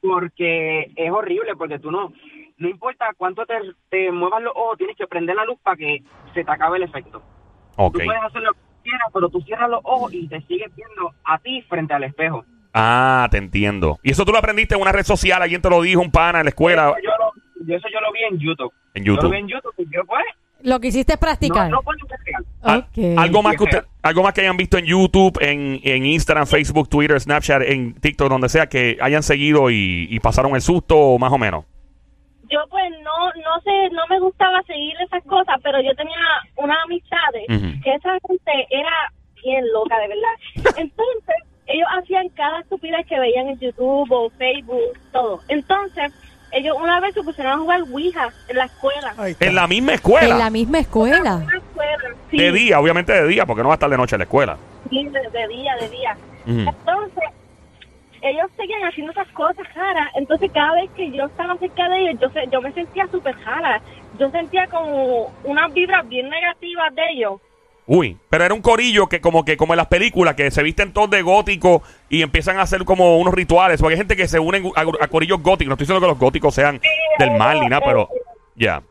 porque 0.00 0.90
es 0.96 1.10
horrible, 1.10 1.56
porque 1.56 1.78
tú 1.78 1.90
no, 1.90 2.12
no 2.58 2.68
importa 2.68 3.06
cuánto 3.16 3.46
te, 3.46 3.54
te 3.88 4.12
muevas 4.12 4.42
los 4.42 4.52
ojos, 4.54 4.76
tienes 4.76 4.96
que 4.96 5.06
prender 5.06 5.34
la 5.36 5.46
luz 5.46 5.58
para 5.62 5.76
que 5.76 6.02
se 6.34 6.44
te 6.44 6.50
acabe 6.50 6.76
el 6.76 6.82
efecto. 6.84 7.22
Ok. 7.76 7.94
Tú 7.94 8.04
puedes 8.04 8.22
hacer 8.22 8.42
lo 8.42 8.52
que 8.52 8.63
quieras, 8.84 9.08
pero 9.12 9.28
tú 9.28 9.40
cierras 9.40 9.68
los 9.68 9.80
ojos 9.82 10.14
y 10.14 10.28
te 10.28 10.40
sigues 10.42 10.70
viendo 10.76 11.12
a 11.24 11.38
ti 11.38 11.62
frente 11.68 11.92
al 11.94 12.04
espejo. 12.04 12.44
Ah, 12.72 13.26
te 13.30 13.38
entiendo. 13.38 13.98
¿Y 14.02 14.10
eso 14.12 14.24
tú 14.24 14.30
lo 14.32 14.38
aprendiste 14.38 14.74
en 14.76 14.80
una 14.80 14.92
red 14.92 15.04
social? 15.04 15.42
¿Alguien 15.42 15.60
te 15.62 15.70
lo 15.70 15.80
dijo, 15.82 16.00
un 16.00 16.10
pana 16.10 16.40
en 16.40 16.44
la 16.46 16.50
escuela? 16.50 16.90
Eso 16.90 16.98
yo 17.02 17.10
lo, 17.18 17.66
yo- 17.66 17.76
eso 17.76 17.88
yo 17.92 18.00
lo 18.00 18.12
vi 18.12 18.20
en 18.30 18.38
YouTube. 18.38 18.72
En 18.94 19.04
Yo 19.04 19.12
lo 19.14 19.16
YouTube. 19.22 19.32
vi 19.32 19.38
en 19.40 19.48
YouTube 19.48 19.74
y 19.78 19.84
yo 19.94 20.04
pues, 20.06 20.24
Lo 20.62 20.80
que 20.80 20.88
hiciste 20.88 21.12
es 21.14 21.18
no, 21.18 21.20
practicar. 21.20 21.70
no 21.70 21.82
puedo 21.82 21.98
investigar. 22.00 22.42
Ah, 22.62 22.78
Ok. 22.78 23.18
Algo 23.18 23.42
más 23.42 23.56
que 23.56 23.64
usted, 23.64 23.84
algo 24.02 24.22
más 24.22 24.32
que 24.34 24.40
hayan 24.42 24.56
visto 24.56 24.78
en 24.78 24.86
YouTube, 24.86 25.38
en, 25.40 25.80
en 25.82 26.06
Instagram, 26.06 26.46
Facebook, 26.46 26.88
Twitter, 26.88 27.20
Snapchat, 27.20 27.62
en 27.62 27.94
TikTok, 27.94 28.28
donde 28.28 28.48
sea, 28.48 28.66
que 28.68 28.96
hayan 29.00 29.22
seguido 29.22 29.70
y, 29.70 30.06
y 30.10 30.20
pasaron 30.20 30.54
el 30.54 30.60
susto, 30.62 31.16
más 31.18 31.32
o 31.32 31.38
menos. 31.38 31.64
Yo 32.54 32.60
pues 32.70 32.84
no, 33.02 33.26
no 33.42 33.60
sé, 33.64 33.90
no 33.90 34.02
me 34.08 34.20
gustaba 34.20 34.62
seguir 34.62 34.94
esas 35.04 35.22
cosas, 35.24 35.56
pero 35.62 35.80
yo 35.80 35.92
tenía 35.96 36.16
unas 36.56 36.76
amistades 36.84 37.44
que 37.82 37.94
esa 37.94 38.12
gente 38.26 38.52
era 38.70 39.12
bien 39.42 39.64
loca, 39.72 39.98
de 39.98 40.08
verdad. 40.08 40.34
Entonces, 40.78 41.34
ellos 41.66 41.88
hacían 41.98 42.28
cada 42.30 42.60
estupidez 42.60 43.04
que 43.08 43.18
veían 43.18 43.48
en 43.48 43.58
YouTube 43.58 44.06
o 44.12 44.30
Facebook, 44.30 44.92
todo. 45.12 45.40
Entonces, 45.48 46.12
ellos 46.52 46.76
una 46.80 47.00
vez 47.00 47.12
se 47.14 47.22
pusieron 47.22 47.52
a 47.54 47.58
jugar 47.58 47.80
Ouija 47.82 48.28
en 48.48 48.56
la 48.56 48.64
escuela. 48.66 49.14
En 49.40 49.54
la 49.56 49.66
misma 49.66 49.92
En 49.92 49.94
escuela. 49.96 50.38
la 50.38 50.50
misma 50.50 50.78
escuela. 50.78 51.16
En 51.16 51.24
la 51.24 51.56
escuela, 51.56 52.16
sí, 52.30 52.36
De 52.38 52.52
día, 52.52 52.78
obviamente 52.78 53.12
de 53.12 53.26
día, 53.26 53.44
porque 53.46 53.62
no 53.62 53.68
va 53.68 53.74
a 53.74 53.76
estar 53.76 53.90
de 53.90 53.96
noche 53.96 54.14
en 54.14 54.20
la 54.20 54.24
escuela. 54.24 54.56
sí, 54.90 55.04
de, 55.08 55.20
de 55.30 55.48
día, 55.48 55.74
de 55.80 55.88
día. 55.88 56.16
Entonces, 56.46 57.24
ellos 58.24 58.50
seguían 58.56 58.82
haciendo 58.84 59.12
esas 59.12 59.28
cosas 59.28 59.66
raras. 59.74 60.08
Entonces, 60.16 60.50
cada 60.52 60.74
vez 60.74 60.90
que 60.96 61.10
yo 61.10 61.26
estaba 61.26 61.56
cerca 61.58 61.88
de 61.88 62.00
ellos, 62.00 62.20
yo, 62.20 62.30
se- 62.30 62.48
yo 62.50 62.60
me 62.60 62.72
sentía 62.72 63.06
súper 63.08 63.36
rara. 63.44 63.80
Yo 64.18 64.30
sentía 64.30 64.66
como 64.68 65.32
unas 65.44 65.72
vibras 65.74 66.08
bien 66.08 66.28
negativas 66.28 66.94
de 66.94 67.02
ellos. 67.12 67.40
Uy, 67.86 68.16
pero 68.30 68.44
era 68.44 68.54
un 68.54 68.62
corillo 68.62 69.08
que 69.08 69.20
como 69.20 69.44
que 69.44 69.58
como 69.58 69.74
en 69.74 69.76
las 69.76 69.88
películas 69.88 70.34
que 70.36 70.50
se 70.50 70.62
visten 70.62 70.92
todos 70.94 71.10
de 71.10 71.20
gótico 71.20 71.82
y 72.08 72.22
empiezan 72.22 72.58
a 72.58 72.62
hacer 72.62 72.84
como 72.86 73.18
unos 73.18 73.34
rituales, 73.34 73.78
porque 73.80 73.92
hay 73.94 73.98
gente 73.98 74.16
que 74.16 74.26
se 74.26 74.38
unen 74.40 74.70
a, 74.74 74.80
a 75.04 75.08
corillos 75.08 75.42
góticos, 75.42 75.68
no 75.68 75.74
estoy 75.74 75.84
diciendo 75.84 76.00
que 76.00 76.10
los 76.10 76.18
góticos 76.18 76.54
sean 76.54 76.80
del 77.18 77.32
mal 77.32 77.60
ni 77.60 77.66
nada, 77.66 77.82
pero 77.84 78.08
ya, 78.56 78.82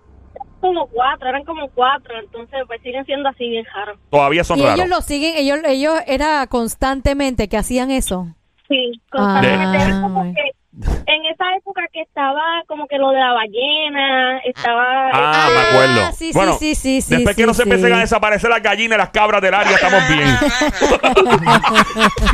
Como 0.61 0.85
cuatro, 0.87 1.27
eran 1.27 1.43
como 1.43 1.67
cuatro. 1.69 2.13
Entonces, 2.19 2.59
pues 2.67 2.81
siguen 2.83 3.03
siendo 3.05 3.29
así 3.29 3.49
bien 3.49 3.65
raros. 3.73 3.97
todavía 4.11 4.43
son 4.43 4.59
Y 4.59 4.61
raros. 4.61 4.77
ellos 4.77 4.89
lo 4.89 5.01
siguen, 5.01 5.33
ellos, 5.37 5.57
ellos 5.65 5.95
era 6.05 6.45
constantemente 6.45 7.49
que 7.49 7.57
hacían 7.57 7.89
eso. 7.89 8.27
Sí, 8.73 8.99
constantemente. 9.11 9.77
Ah. 9.77 9.83
Era 9.85 10.01
como 10.01 10.33
que 10.33 10.41
en 10.81 11.25
esa 11.25 11.55
época 11.55 11.83
que 11.91 12.01
estaba 12.01 12.63
como 12.67 12.87
que 12.87 12.97
lo 12.97 13.11
de 13.11 13.19
la 13.19 13.33
ballena, 13.33 14.39
estaba... 14.39 15.09
Ah, 15.13 15.49
me 15.53 15.59
acuerdo. 15.59 16.01
Ah, 16.05 16.11
sí, 16.11 16.31
sí, 16.31 16.37
bueno, 16.37 16.53
sí, 16.53 16.73
sí, 16.73 17.01
sí, 17.01 17.15
después 17.15 17.35
que 17.35 17.43
sí, 17.43 17.47
no 17.47 17.53
se 17.53 17.63
sí. 17.63 17.69
empiecen 17.69 17.93
a 17.93 17.99
desaparecer 17.99 18.49
las 18.49 18.63
gallinas 18.63 18.95
y 18.95 18.99
las 18.99 19.09
cabras 19.09 19.41
del 19.41 19.53
área, 19.53 19.75
estamos 19.75 20.01
bien. 20.07 20.27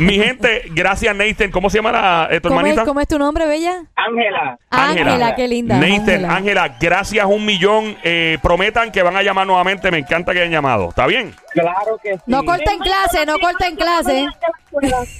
Mi 0.00 0.14
gente, 0.14 0.62
gracias 0.70 1.14
Nathan. 1.14 1.50
¿Cómo 1.50 1.68
se 1.68 1.78
llama 1.78 1.92
la, 1.92 2.28
eh, 2.30 2.40
tu 2.40 2.48
¿Cómo 2.48 2.60
es, 2.60 2.64
hermanita? 2.64 2.84
cómo 2.86 3.00
es 3.00 3.08
tu 3.08 3.18
nombre, 3.18 3.46
Bella? 3.46 3.82
Ángela, 3.94 4.58
Ángela. 4.70 5.10
Ángela, 5.12 5.34
qué 5.34 5.48
linda. 5.48 5.76
Nathan, 5.76 6.24
Ángela. 6.24 6.76
Gracias 6.80 7.26
un 7.26 7.44
millón. 7.44 7.96
Eh, 8.02 8.38
prometan 8.42 8.90
que 8.90 9.02
van 9.02 9.16
a 9.16 9.22
llamar 9.22 9.46
nuevamente. 9.46 9.90
Me 9.90 9.98
encanta 9.98 10.32
que 10.32 10.38
hayan 10.40 10.52
llamado. 10.52 10.88
¿Está 10.88 11.06
bien? 11.06 11.34
claro 11.52 11.98
que 12.02 12.14
sí. 12.14 12.22
No 12.26 12.44
corten 12.44 12.78
clase, 12.78 13.26
no 13.26 13.38
corten 13.38 13.76
clase. 13.76 14.26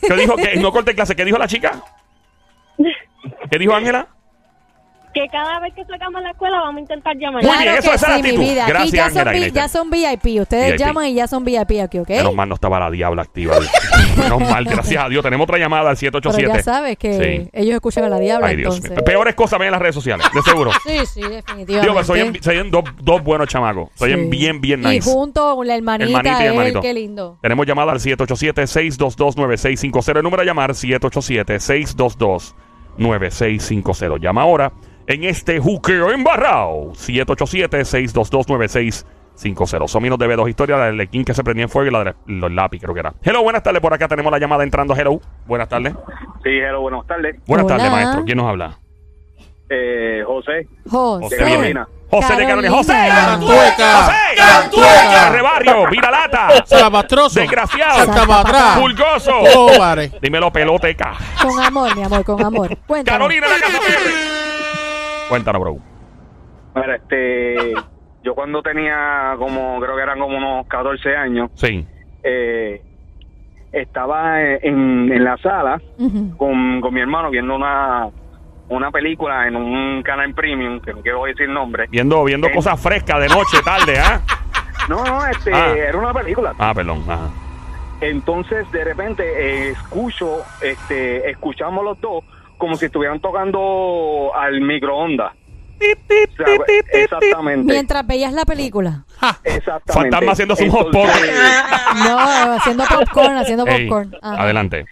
¿Qué 0.00 0.14
dijo? 0.14 0.37
que 0.37 0.56
no 0.56 0.72
corte 0.72 0.94
clase. 0.94 1.14
¿Qué 1.14 1.24
dijo 1.24 1.37
la 1.37 1.48
chica? 1.48 1.72
¿Qué 3.50 3.59
dijo 3.59 3.74
Ángela? 3.74 4.06
Que 5.12 5.26
cada 5.26 5.59
vez 5.59 5.74
que 5.74 5.85
salgamos 5.87 6.20
a 6.20 6.22
la 6.22 6.30
escuela 6.30 6.61
vamos 6.61 6.76
a 6.76 6.80
intentar 6.83 7.16
llamar. 7.16 7.42
Muy 7.42 7.50
bien, 7.50 7.62
Claro 7.64 7.78
eso 7.80 7.90
que 7.90 7.96
esa 7.96 8.06
es 8.06 8.12
la 8.12 8.16
sí, 8.18 8.22
mi 8.22 8.28
actitud. 8.28 8.48
vida. 8.48 8.62
Aquí 8.62 8.70
Gracias, 8.72 9.12
son, 9.12 9.22
y 9.22 9.24
Nathan. 9.40 9.52
ya 9.54 9.68
son 9.68 9.90
VIP. 9.90 10.40
Ustedes 10.40 10.66
VIP. 10.70 10.78
llaman 10.78 11.06
y 11.06 11.14
ya 11.14 11.26
son 11.26 11.44
VIP 11.44 11.80
aquí, 11.83 11.98
¿ok? 11.98 12.09
Menos 12.11 12.33
mal 12.37 12.48
no 12.48 12.54
estaba 12.54 12.78
la 12.78 12.90
diabla 12.92 13.22
activa. 13.22 13.56
Menos 14.16 14.40
mal, 14.40 14.64
gracias 14.66 15.04
a 15.04 15.09
Dios. 15.09 15.24
Tenemos 15.24 15.44
otra 15.46 15.59
llamada 15.59 15.90
al 15.90 15.96
Pero 15.96 16.12
787. 16.12 16.59
ya 16.59 16.62
sabes 16.62 16.96
que 16.96 17.12
Sí. 17.42 17.50
ellos 17.52 17.74
escuchan 17.74 18.04
a 18.04 18.09
la 18.09 18.20
diabla, 18.20 18.46
Ay, 18.46 18.54
Dios 18.54 18.76
entonces. 18.76 18.98
mío. 18.98 19.04
Peores 19.04 19.35
cosas 19.35 19.59
ven 19.59 19.66
en 19.66 19.72
las 19.72 19.83
redes 19.83 19.96
sociales, 19.96 20.24
de 20.33 20.42
seguro. 20.42 20.70
Sí, 20.87 20.98
sí, 21.06 21.22
definitivamente. 21.22 21.88
Digo 21.92 22.04
soy, 22.04 22.20
en- 22.20 22.40
soy 22.40 22.59
en 22.59 22.70
dos, 22.70 22.85
dos 23.02 23.20
buenos 23.24 23.48
chamacos. 23.48 23.88
Soy 23.96 24.12
en 24.12 24.30
Sí. 24.30 24.30
bien, 24.30 24.61
bien 24.61 24.80
Y 24.85 24.87
nice. 24.87 25.11
junto 25.11 25.56
con 25.56 25.66
la 25.66 25.74
hermanita, 25.74 26.09
Hermanita 26.09 26.44
y 26.44 26.46
él, 26.68 26.78
qué 26.80 26.94
lindo. 26.94 27.37
Tenemos 27.42 27.66
llamada 27.66 27.90
al 27.90 27.98
787-622-9650. 27.98 30.18
El 30.18 30.22
número 30.22 30.42
a 30.42 30.44
llamar 30.44 30.70
787-622-9650. 33.00 34.20
Llama 34.20 34.42
ahora 34.42 34.72
en 35.06 35.24
este 35.24 35.58
juqueo 35.58 36.10
embarrado. 36.10 36.92
787-622-9650. 36.92 39.88
Somi 39.88 40.08
nos 40.08 40.18
debe 40.18 40.36
dos 40.36 40.48
historias. 40.48 40.78
La 40.78 40.92
del 40.92 41.08
King 41.08 41.24
que 41.24 41.34
se 41.34 41.42
prendía 41.42 41.64
en 41.64 41.70
fuego 41.70 41.88
y 41.88 41.92
la 41.92 42.04
de 42.04 42.14
los 42.26 42.52
lápiz, 42.52 42.78
creo 42.80 42.94
que 42.94 43.00
era. 43.00 43.14
Hello, 43.22 43.42
buenas 43.42 43.62
tardes. 43.62 43.80
Por 43.80 43.94
acá 43.94 44.06
tenemos 44.08 44.30
la 44.30 44.38
llamada 44.38 44.62
entrando. 44.64 44.94
Hello. 44.94 45.20
Buenas 45.46 45.68
tardes. 45.68 45.94
Sí, 46.42 46.50
hello, 46.50 46.82
buenas 46.82 47.06
tardes. 47.06 47.36
Buenas 47.46 47.66
Hola. 47.66 47.76
tardes, 47.76 47.92
maestro. 47.92 48.24
¿Quién 48.24 48.38
nos 48.38 48.46
habla? 48.46 48.78
Eh, 49.72 50.24
José, 50.26 50.66
José. 50.90 51.37
de 51.37 51.42
Carolina. 51.44 51.88
José 52.11 52.35
de 52.37 52.44
Carolina. 52.46 52.72
José. 52.74 52.92
Cantueca. 52.92 53.94
José. 54.02 54.37
Cantueca. 54.37 55.30
Rebarrio. 55.30 55.87
Viralata. 55.90 56.48
Salapastroso. 56.66 57.38
Desgraciado. 57.40 58.04
Salta 58.04 58.26
para 58.26 58.40
atrás. 58.40 58.78
Pulgoso. 58.80 59.33
Dímelo, 60.20 60.52
peloteca. 60.52 61.12
Con 61.40 61.61
amor, 61.62 61.94
mi 61.96 62.02
amor, 62.02 62.24
con 62.24 62.44
amor. 62.44 62.76
Cuéntanos. 62.87 63.18
Carolina 63.28 63.46
de 63.46 63.54
la 63.61 63.66
Casa. 63.66 65.28
Cuéntanos, 65.28 65.61
bro. 65.62 65.76
Mira, 66.74 66.96
este, 66.96 67.72
yo 68.24 68.35
cuando 68.35 68.62
tenía 68.62 69.35
como, 69.38 69.78
creo 69.80 69.94
que 69.94 70.02
eran 70.02 70.18
como 70.18 70.37
unos 70.37 70.66
14 70.66 71.16
años, 71.16 71.50
Sí. 71.54 71.87
eh, 72.24 72.83
estaba 73.72 74.42
en, 74.42 75.12
en 75.12 75.22
la 75.24 75.37
sala 75.38 75.80
con, 76.37 76.80
con 76.80 76.92
mi 76.94 77.00
hermano 77.00 77.30
viendo 77.30 77.54
una, 77.54 78.09
una 78.70 78.90
película 78.90 79.46
en 79.46 79.56
un 79.56 80.02
canal 80.02 80.33
premium, 80.35 80.80
que 80.80 80.94
no 80.94 81.00
quiero 81.02 81.24
decir 81.24 81.48
nombre. 81.48 81.87
Viendo, 81.90 82.24
viendo 82.24 82.46
Eh. 82.48 82.52
cosas 82.54 82.80
frescas 82.80 83.20
de 83.20 83.28
noche, 83.28 83.59
tarde, 83.64 83.98
¿ah? 83.98 84.20
No, 84.88 85.04
no, 85.04 85.26
este, 85.26 85.52
Ah. 85.52 85.74
era 85.76 85.98
una 85.98 86.12
película. 86.14 86.54
Ah, 86.59 86.72
perdón. 86.74 87.04
Ajá. 87.09 87.28
Entonces, 88.00 88.70
de 88.72 88.83
repente, 88.85 89.22
eh, 89.22 89.70
escucho, 89.72 90.38
este, 90.62 91.30
escuchamos 91.30 91.85
los 91.85 92.00
dos 92.00 92.24
como 92.56 92.76
si 92.76 92.87
estuvieran 92.87 93.20
tocando 93.20 94.33
al 94.35 94.61
microondas. 94.61 95.33
O 95.80 96.37
sea, 96.37 96.46
exactamente. 96.92 97.72
Mientras 97.72 98.06
veías 98.06 98.33
la 98.35 98.44
película. 98.44 99.04
Exactamente. 99.44 100.16
Fantasma 100.16 100.35
hot 100.70 100.90
pot. 100.92 101.09
Entonces, 101.09 101.35
No, 102.06 102.18
haciendo 102.54 102.85
popcorn, 102.85 103.37
haciendo 103.37 103.66
Ey, 103.66 103.88
popcorn. 103.88 104.16
Adelante. 104.22 104.85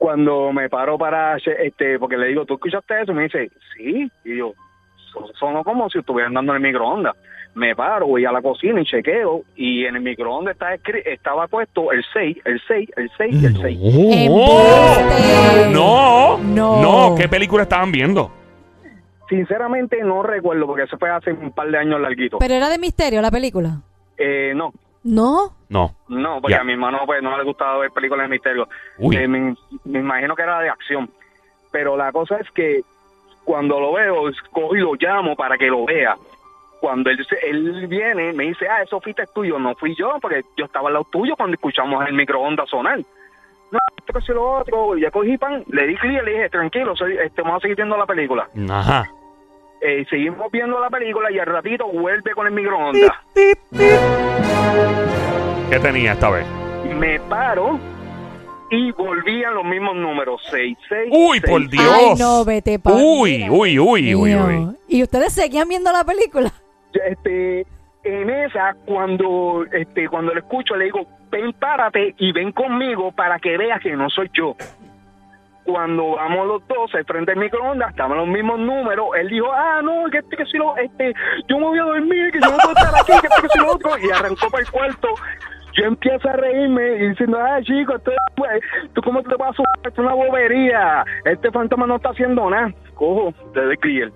Cuando 0.00 0.50
me 0.50 0.70
paro 0.70 0.96
para, 0.96 1.36
este, 1.36 1.98
porque 1.98 2.16
le 2.16 2.28
digo, 2.28 2.46
¿tú 2.46 2.54
escuchaste 2.54 3.02
eso? 3.02 3.12
Me 3.12 3.24
dice, 3.24 3.50
sí. 3.76 4.10
Y 4.24 4.38
yo, 4.38 4.54
sonó 5.38 5.62
como 5.62 5.90
si 5.90 5.98
estuvieran 5.98 6.32
dando 6.32 6.56
en 6.56 6.64
el 6.64 6.72
microondas. 6.72 7.14
Me 7.54 7.76
paro, 7.76 8.06
voy 8.06 8.24
a 8.24 8.32
la 8.32 8.40
cocina 8.40 8.80
y 8.80 8.86
chequeo 8.86 9.42
y 9.56 9.84
en 9.84 9.96
el 9.96 10.00
microondas 10.00 10.54
está 10.54 10.72
estaba 11.04 11.48
puesto 11.48 11.92
el 11.92 12.02
6, 12.14 12.38
el 12.46 12.62
6, 12.66 12.90
el 12.96 13.10
6 13.18 13.42
y 13.42 13.44
el 13.44 13.56
6. 13.60 13.78
¡Embuste! 14.24 15.70
No. 15.70 16.38
No. 16.38 16.80
No. 16.80 17.14
¿Qué 17.14 17.28
película 17.28 17.64
estaban 17.64 17.92
viendo? 17.92 18.32
Sinceramente 19.28 20.02
no 20.02 20.22
recuerdo 20.22 20.66
porque 20.66 20.84
eso 20.84 20.96
fue 20.96 21.10
hace 21.10 21.30
un 21.30 21.52
par 21.52 21.70
de 21.70 21.76
años 21.76 22.00
larguito. 22.00 22.38
Pero 22.38 22.54
era 22.54 22.70
de 22.70 22.78
misterio 22.78 23.20
la 23.20 23.30
película. 23.30 23.82
Eh, 24.16 24.54
no, 24.56 24.72
¿No? 25.02 25.52
No. 25.68 25.94
no, 26.08 26.40
porque 26.40 26.54
Ya. 26.54 26.60
a 26.60 26.64
mi 26.64 26.72
hermano 26.72 27.00
pues 27.06 27.22
no 27.22 27.36
le 27.38 27.44
gustaba 27.44 27.78
ver 27.78 27.90
películas 27.90 28.24
de 28.26 28.30
misterio. 28.30 28.68
Uy. 28.98 29.16
Eh, 29.16 29.26
me, 29.28 29.54
me 29.84 29.98
imagino 30.00 30.34
que 30.36 30.42
era 30.42 30.60
de 30.60 30.68
acción. 30.68 31.08
Pero 31.72 31.96
la 31.96 32.10
cosa 32.12 32.36
es 32.36 32.50
que 32.50 32.82
cuando 33.44 33.80
lo 33.80 33.92
veo, 33.94 34.24
cojo 34.50 34.76
y 34.76 34.80
lo 34.80 34.94
llamo 34.94 35.36
para 35.36 35.56
que 35.56 35.66
lo 35.68 35.84
vea. 35.86 36.16
Cuando 36.80 37.10
él, 37.10 37.24
se- 37.28 37.48
él 37.48 37.86
viene, 37.86 38.32
me 38.32 38.44
dice, 38.44 38.66
ah, 38.68 38.82
eso 38.82 39.00
fuiste 39.00 39.24
tuyo. 39.34 39.58
No 39.58 39.74
fui 39.76 39.94
yo, 39.96 40.18
porque 40.20 40.42
yo 40.56 40.64
estaba 40.64 40.88
al 40.88 40.94
lado 40.94 41.06
tuyo 41.10 41.36
cuando 41.36 41.54
escuchamos 41.54 42.04
el 42.06 42.14
microondas 42.14 42.68
sonar. 42.68 42.98
No, 43.70 43.78
esto 43.96 44.12
que 44.12 44.20
si 44.22 44.32
lo 44.32 44.58
otro. 44.58 44.96
Y 44.98 45.02
ya 45.02 45.10
cogí 45.10 45.38
pan, 45.38 45.62
le 45.68 45.86
di 45.86 45.96
clic 45.96 46.20
y 46.20 46.24
le 46.24 46.30
dije, 46.32 46.50
tranquilo, 46.50 46.96
soy, 46.96 47.16
este, 47.18 47.42
vamos 47.42 47.58
a 47.58 47.60
seguir 47.60 47.76
viendo 47.76 47.96
la 47.96 48.06
película. 48.06 48.48
Ajá. 48.70 49.08
Eh, 49.82 50.04
seguimos 50.10 50.50
viendo 50.50 50.78
la 50.80 50.90
película 50.90 51.30
y 51.30 51.38
al 51.38 51.46
ratito 51.46 51.86
vuelve 51.86 52.32
con 52.32 52.46
el 52.46 52.52
microondas. 52.52 53.12
¿Qué 55.70 55.78
tenía 55.78 56.12
esta 56.12 56.30
vez? 56.30 56.46
Me 56.98 57.20
paro 57.20 57.78
y 58.70 58.92
volvían 58.92 59.54
los 59.54 59.64
mismos 59.64 59.96
números, 59.96 60.40
6, 60.50 60.78
6. 60.88 61.08
Uy, 61.12 61.40
por 61.40 61.68
Dios. 61.68 61.84
Ay, 61.92 62.14
no, 62.18 62.44
vete 62.44 62.78
pa. 62.78 62.92
Uy, 62.92 63.48
uy, 63.48 63.78
uy, 63.78 64.14
uy, 64.14 64.34
uy. 64.34 64.76
¿Y 64.88 65.02
ustedes 65.02 65.32
seguían 65.32 65.68
viendo 65.68 65.92
la 65.92 66.04
película? 66.04 66.52
este 66.92 67.66
en 68.02 68.30
esa 68.30 68.74
cuando 68.86 69.64
este 69.72 70.08
cuando 70.08 70.32
lo 70.32 70.40
escucho 70.40 70.74
le 70.76 70.86
digo 70.86 71.06
ven 71.30 71.52
párate 71.52 72.14
y 72.18 72.32
ven 72.32 72.52
conmigo 72.52 73.12
para 73.12 73.38
que 73.38 73.56
veas 73.58 73.80
que 73.80 73.94
no 73.94 74.08
soy 74.08 74.30
yo 74.32 74.56
cuando 75.70 76.16
vamos 76.16 76.46
los 76.46 76.68
dos 76.68 76.94
al 76.94 77.04
frente 77.04 77.32
del 77.32 77.40
microondas 77.40 77.90
estaban 77.90 78.16
los 78.18 78.26
mismos 78.28 78.58
números 78.58 79.06
él 79.18 79.28
dijo 79.28 79.46
ah 79.52 79.80
no 79.82 80.04
que 80.10 80.18
este 80.18 80.36
que 80.36 80.44
si 80.46 80.58
lo 80.58 80.76
este 80.76 81.12
yo 81.48 81.58
me 81.58 81.64
voy 81.66 81.78
a 81.78 81.82
dormir 81.84 82.32
que 82.32 82.40
yo 82.40 82.50
no 82.50 82.56
puedo 82.58 82.70
estar 82.76 82.94
aquí 82.94 83.12
que 83.20 83.26
este 83.26 83.42
que 83.42 83.48
si 83.48 83.58
lo 83.60 83.72
otro 83.72 83.90
y 83.98 84.10
arrancó 84.10 84.48
para 84.50 84.62
el 84.62 84.70
cuarto 84.70 85.08
yo 85.76 85.84
empiezo 85.84 86.28
a 86.28 86.32
reírme 86.32 86.82
y 86.96 87.08
diciendo, 87.10 87.38
ah, 87.40 87.60
chico, 87.62 87.94
esto 87.94 88.10
es- 88.10 88.92
¿tú 88.92 89.00
cómo 89.02 89.22
te 89.22 89.36
vas 89.36 89.50
a 89.50 89.52
subir? 89.54 89.68
Esto 89.76 89.88
es 89.88 89.98
una 89.98 90.14
bobería. 90.14 91.04
Este 91.24 91.48
fantasma 91.52 91.86
no 91.86 91.94
está 91.94 92.08
haciendo 92.10 92.50
nada. 92.50 92.72
Cojo, 92.94 93.32
te 93.54 93.64
doy 93.64 93.76
clear. 93.76 94.10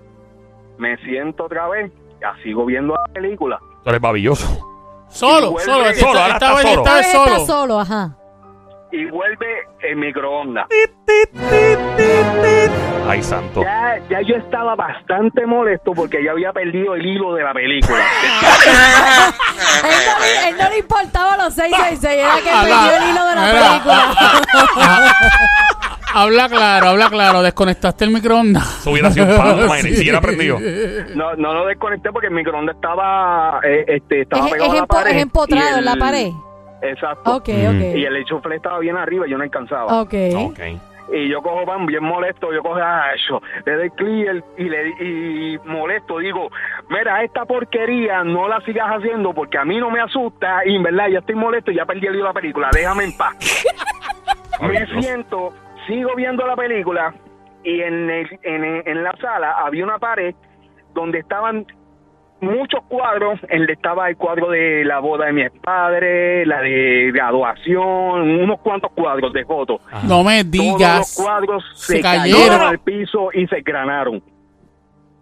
Me 0.77 0.97
siento 0.97 1.45
otra 1.45 1.69
vez, 1.69 1.93
ya 2.19 2.35
sigo 2.43 2.65
viendo 2.65 2.93
la 2.93 3.13
película. 3.13 3.57
Tú 3.85 3.89
eres 3.89 4.01
babilloso. 4.01 4.45
Solo, 5.07 5.57
solo. 5.59 5.93
Solo, 5.93 6.19
ahora 6.19 6.33
está 6.33 6.47
solo. 6.57 6.83
está 6.83 7.39
solo, 7.45 7.79
ajá. 7.79 8.17
Y 8.95 9.05
vuelve 9.05 9.45
el 9.81 9.95
microondas. 9.97 10.65
Ay, 13.07 13.21
santo. 13.21 13.61
Ya, 13.61 13.99
ya 14.09 14.21
yo 14.21 14.35
estaba 14.35 14.75
bastante 14.75 15.45
molesto 15.45 15.91
porque 15.93 16.23
ya 16.23 16.31
había 16.31 16.51
perdido 16.53 16.95
el 16.95 17.05
hilo 17.05 17.33
de 17.35 17.43
la 17.43 17.53
película. 17.53 17.99
él, 19.83 19.91
no 20.07 20.19
le, 20.19 20.49
él 20.49 20.55
no 20.57 20.69
le 20.69 20.77
importaba 20.79 21.37
los 21.37 21.53
666, 21.53 22.17
era 22.19 22.35
que 22.43 22.49
Habla- 22.57 22.89
perdió 22.89 22.97
el 22.97 23.09
hilo 23.11 23.25
de 23.27 23.35
la 23.35 23.51
película. 23.51 24.15
Habla 26.17 26.47
claro, 26.47 26.87
habla 26.89 27.09
claro. 27.09 27.41
Desconectaste 27.41 28.05
el 28.05 28.11
microondas. 28.11 28.79
Eso 28.79 28.91
hubiera 28.91 29.11
sido 29.11 29.25
un 29.25 29.69
si 29.81 29.99
hubiera 29.99 30.21
prendido. 30.21 30.57
No, 31.13 31.35
no 31.35 31.53
lo 31.53 31.65
desconecté 31.65 32.09
porque 32.09 32.27
el 32.27 32.33
microondas 32.33 32.75
estaba, 32.77 33.59
eh, 33.65 33.83
este, 33.85 34.21
estaba 34.21 34.45
Es, 34.47 34.53
pegado 34.53 34.69
es 34.73 34.77
a 34.79 34.81
la 34.81 34.87
empo- 34.87 34.95
pared. 34.95 35.11
es 35.17 35.21
empotrado 35.21 35.75
y 35.75 35.79
en 35.79 35.85
la 35.85 35.91
el- 35.93 35.99
pared. 35.99 36.29
Exacto. 36.81 37.35
Ok, 37.35 37.49
Mm. 37.49 37.67
ok. 37.77 37.95
Y 37.97 38.05
el 38.05 38.15
enchufle 38.17 38.55
estaba 38.55 38.79
bien 38.79 38.97
arriba 38.97 39.27
y 39.27 39.31
yo 39.31 39.37
no 39.37 39.43
alcanzaba. 39.43 40.01
Ok. 40.01 40.13
Ok. 40.37 40.59
Y 41.13 41.29
yo 41.29 41.39
cojo 41.43 41.65
pan 41.65 41.85
bien 41.85 42.03
molesto, 42.03 42.51
yo 42.51 42.63
cojo 42.63 42.77
a 42.81 43.13
eso, 43.13 43.39
le 43.63 43.75
doy 43.75 43.89
clear 43.91 44.43
y 44.57 44.63
le 44.63 44.89
y 44.99 45.57
molesto, 45.63 46.17
digo, 46.17 46.49
mira, 46.89 47.23
esta 47.23 47.45
porquería 47.45 48.23
no 48.23 48.47
la 48.47 48.59
sigas 48.61 48.87
haciendo 48.89 49.31
porque 49.31 49.59
a 49.59 49.65
mí 49.65 49.77
no 49.77 49.91
me 49.91 50.01
asusta 50.01 50.65
y 50.65 50.75
en 50.75 50.81
verdad 50.81 51.07
ya 51.09 51.19
estoy 51.19 51.35
molesto 51.35 51.69
y 51.69 51.75
ya 51.75 51.85
perdí 51.85 52.07
el 52.07 52.15
hilo 52.15 52.23
de 52.23 52.29
la 52.29 52.33
película, 52.33 52.69
déjame 52.73 53.03
en 53.03 53.15
paz. 53.17 53.35
me 54.61 54.85
siento, 54.99 55.53
sigo 55.85 56.15
viendo 56.15 56.45
la 56.47 56.55
película 56.55 57.13
y 57.63 57.81
en, 57.81 58.09
el- 58.09 58.39
en, 58.41 58.63
el- 58.65 58.83
en 58.87 59.03
la 59.03 59.11
sala 59.21 59.51
había 59.63 59.83
una 59.83 59.99
pared 59.99 60.33
donde 60.95 61.19
estaban 61.19 61.67
muchos 62.41 62.81
cuadros, 62.87 63.39
el 63.49 63.69
estaba 63.69 64.09
el 64.09 64.17
cuadro 64.17 64.49
de 64.49 64.83
la 64.85 64.99
boda 64.99 65.25
de 65.27 65.33
mi 65.33 65.49
padre, 65.49 66.45
la 66.45 66.61
de 66.61 67.11
graduación, 67.13 68.21
unos 68.41 68.59
cuantos 68.61 68.91
cuadros 68.93 69.33
de 69.33 69.45
fotos. 69.45 69.81
No 70.03 70.23
me 70.23 70.43
Todos 70.43 70.45
los 70.45 70.51
digas. 70.77 71.15
cuadros 71.21 71.63
Se 71.75 71.97
se, 71.97 72.01
cayeron. 72.01 72.41
cayeron. 72.41 72.61
al 72.67 72.79
piso 72.79 73.29
y 73.33 73.47
se 73.47 73.61
granaron. 73.61 74.23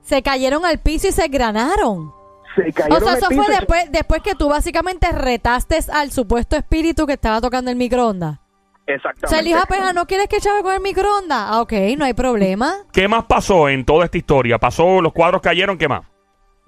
Se 0.02 0.22
cayeron 0.22 0.66
al 0.66 0.80
piso 0.80 1.08
y 1.08 1.12
se 1.12 1.28
granaron. 1.28 2.12
Se 2.56 2.72
cayeron 2.74 3.04
O 3.04 3.06
sea, 3.06 3.18
eso 3.18 3.28
fue 3.32 3.46
después, 3.48 3.92
después 3.92 4.22
que 4.22 4.36
tú 4.36 4.50
básicamente 4.50 5.12
retaste 5.12 5.80
al 5.94 6.12
supuesto 6.12 6.56
espíritu 6.56 7.06
que 7.08 7.14
estaba 7.14 7.40
tocando 7.42 7.72
el 7.72 7.78
microondas. 7.78 8.38
O 8.38 8.92
Exactamente. 8.92 9.28
sea, 9.30 9.40
él 9.40 9.46
dijo, 9.46 9.60
ah, 9.62 9.66
pues, 9.66 9.80
ah, 9.82 9.94
¿no 9.94 10.06
quieres 10.06 10.28
que 10.28 10.42
chave 10.42 10.62
con 10.62 10.74
el 10.74 10.82
microondas? 10.82 11.38
Ah, 11.52 11.62
ok, 11.62 11.72
no 11.98 12.04
hay 12.04 12.14
problema. 12.14 12.74
¿Qué 12.92 13.08
más 13.08 13.24
pasó 13.26 13.70
en 13.70 13.86
toda 13.86 14.04
esta 14.06 14.18
historia? 14.18 14.58
Pasó, 14.60 15.02
los 15.02 15.14
cuadros 15.14 15.42
cayeron, 15.42 15.78
¿qué 15.78 15.88
más? 15.88 16.02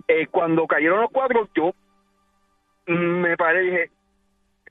Eh, 0.08 0.28
cuando 0.28 0.68
cayeron 0.68 1.02
los 1.02 1.12
cuadros, 1.12 1.50
yo 1.56 1.72
me 2.88 3.36
paré 3.38 3.64
y 3.64 3.70
dije, 3.72 3.92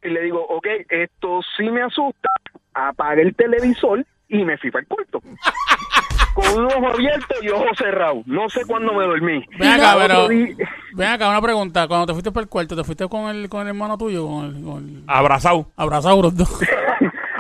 y 0.04 0.08
le 0.10 0.20
digo, 0.22 0.44
ok, 0.48 0.66
esto 0.88 1.40
sí 1.56 1.68
me 1.70 1.82
asusta, 1.82 2.28
apagué 2.74 3.22
el 3.22 3.34
televisor 3.34 4.04
y 4.28 4.44
me 4.44 4.56
fui 4.58 4.70
para 4.70 4.82
el 4.82 4.88
cuarto. 4.88 5.20
Con 6.34 6.46
un 6.58 6.64
ojo 6.66 6.88
abierto 6.88 7.34
y 7.42 7.48
ojo 7.48 7.64
cerrado. 7.76 8.22
No 8.26 8.48
sé 8.48 8.62
cuándo 8.66 8.92
me 8.92 9.04
dormí. 9.04 9.44
Ven 9.56 9.70
acá, 9.70 9.94
pero. 9.96 10.26
día- 10.28 10.56
Ven 10.94 11.08
acá, 11.08 11.28
una 11.28 11.40
pregunta. 11.40 11.86
Cuando 11.86 12.06
te 12.06 12.12
fuiste 12.12 12.32
para 12.32 12.42
el 12.42 12.48
cuarto, 12.50 12.74
¿te 12.74 12.82
fuiste 12.82 13.08
con 13.08 13.28
el, 13.30 13.48
con 13.48 13.60
el 13.62 13.68
hermano 13.68 13.96
tuyo? 13.96 14.26
Con 14.26 14.44
el, 14.46 14.64
con 14.64 14.78
el 14.88 15.04
Abrazado. 15.06 15.70
abrazado 15.76 16.20
los 16.22 16.36
dos. 16.36 16.48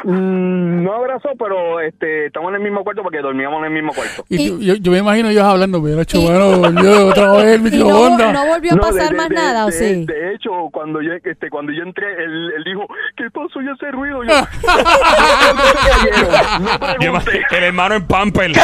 Mm, 0.04 0.84
no 0.84 0.92
abrazó, 0.94 1.30
pero 1.38 1.80
este, 1.80 2.26
estamos 2.26 2.50
en 2.50 2.56
el 2.56 2.60
mismo 2.62 2.84
cuarto 2.84 3.02
porque 3.02 3.20
dormíamos 3.20 3.58
en 3.60 3.64
el 3.64 3.70
mismo 3.72 3.92
cuarto. 3.94 4.24
Y 4.28 4.50
tú- 4.50 4.60
yo, 4.60 4.74
yo 4.74 4.92
me 4.92 4.98
imagino 4.98 5.30
ellos 5.30 5.44
hablando, 5.44 5.82
pero 5.82 5.98
hecho, 6.02 6.20
bueno, 6.20 6.58
volvió 6.58 7.06
otra 7.08 7.32
vez 7.32 7.44
el 7.46 7.60
Y 7.60 7.62
no, 7.78 7.84
microondas. 7.86 8.32
no 8.34 8.46
volvió 8.46 8.72
a 8.72 8.74
No, 8.76 8.82
pasar 8.82 9.08
de- 9.10 9.16
más 9.16 9.28
de- 9.30 9.34
nada, 9.34 9.64
¿o 9.64 9.68
de- 9.68 9.72
sí? 9.72 10.04
De 10.04 10.34
hecho, 10.34 10.50
cuando 10.72 11.00
yo, 11.00 11.12
este, 11.24 11.48
cuando 11.48 11.72
yo 11.72 11.82
entré, 11.84 12.06
él, 12.22 12.52
él 12.56 12.64
dijo, 12.64 12.86
¿qué 13.16 13.30
pasó 13.30 13.62
y 13.62 13.68
ese 13.70 13.90
ruido? 13.92 14.22
Yo, 14.24 14.34
no 17.12 17.18
el 17.56 17.64
hermano 17.64 17.94
en 17.96 18.06
Pamper. 18.06 18.52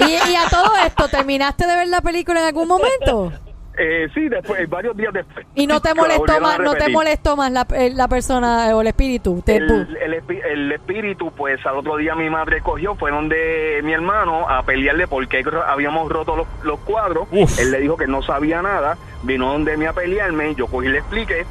Y, 0.00 0.12
y 0.30 0.36
a 0.36 0.48
todo 0.48 0.70
esto, 0.86 1.08
¿terminaste 1.08 1.66
de 1.66 1.76
ver 1.76 1.88
la 1.88 2.00
película 2.00 2.40
en 2.40 2.46
algún 2.46 2.68
momento? 2.68 3.32
Eh, 3.82 4.08
sí, 4.12 4.28
después, 4.28 4.68
varios 4.68 4.94
días 4.94 5.10
después. 5.14 5.46
Y 5.54 5.66
no 5.66 5.80
te 5.80 5.94
molestó 5.94 6.38
más, 6.40 6.58
no 6.58 6.74
te 6.74 6.88
molestó 6.90 7.36
más 7.36 7.50
la, 7.50 7.66
eh, 7.74 7.90
la 7.94 8.08
persona 8.08 8.76
o 8.76 8.82
el 8.82 8.88
espíritu. 8.88 9.40
Te- 9.42 9.56
El, 9.56 9.96
el, 10.02 10.22
espi- 10.22 10.44
el 10.44 10.70
espíritu, 10.72 11.30
pues 11.32 11.64
al 11.64 11.76
otro 11.78 11.96
día 11.96 12.14
mi 12.14 12.28
madre 12.28 12.60
cogió, 12.60 12.94
fue 12.96 13.10
donde 13.10 13.80
mi 13.82 13.94
hermano 13.94 14.48
a 14.50 14.62
pelearle 14.64 15.06
porque 15.08 15.42
habíamos 15.66 16.10
roto 16.12 16.36
los, 16.36 16.46
los 16.62 16.78
cuadros. 16.80 17.26
Uf. 17.32 17.58
Él 17.58 17.70
le 17.70 17.80
dijo 17.80 17.96
que 17.96 18.06
no 18.06 18.20
sabía 18.22 18.60
nada, 18.60 18.98
vino 19.22 19.50
donde 19.50 19.76
mí 19.78 19.86
a 19.86 19.94
pelearme, 19.94 20.54
yo 20.54 20.66
cogí 20.66 20.88
y 20.88 20.90
le 20.90 20.98
expliqué. 20.98 21.46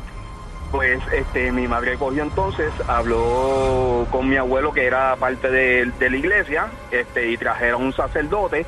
Pues 0.71 0.99
este 1.11 1.51
mi 1.51 1.67
madre 1.67 1.95
cogió 1.97 2.21
entonces, 2.21 2.71
habló 2.87 4.05
con 4.11 4.29
mi 4.29 4.37
abuelo 4.37 4.71
que 4.71 4.85
era 4.85 5.15
parte 5.15 5.49
de, 5.49 5.91
de 5.97 6.09
la 6.11 6.17
iglesia, 6.17 6.67
este 6.91 7.31
y 7.31 7.37
trajeron 7.37 7.83
un 7.83 7.93
sacerdote. 7.93 8.67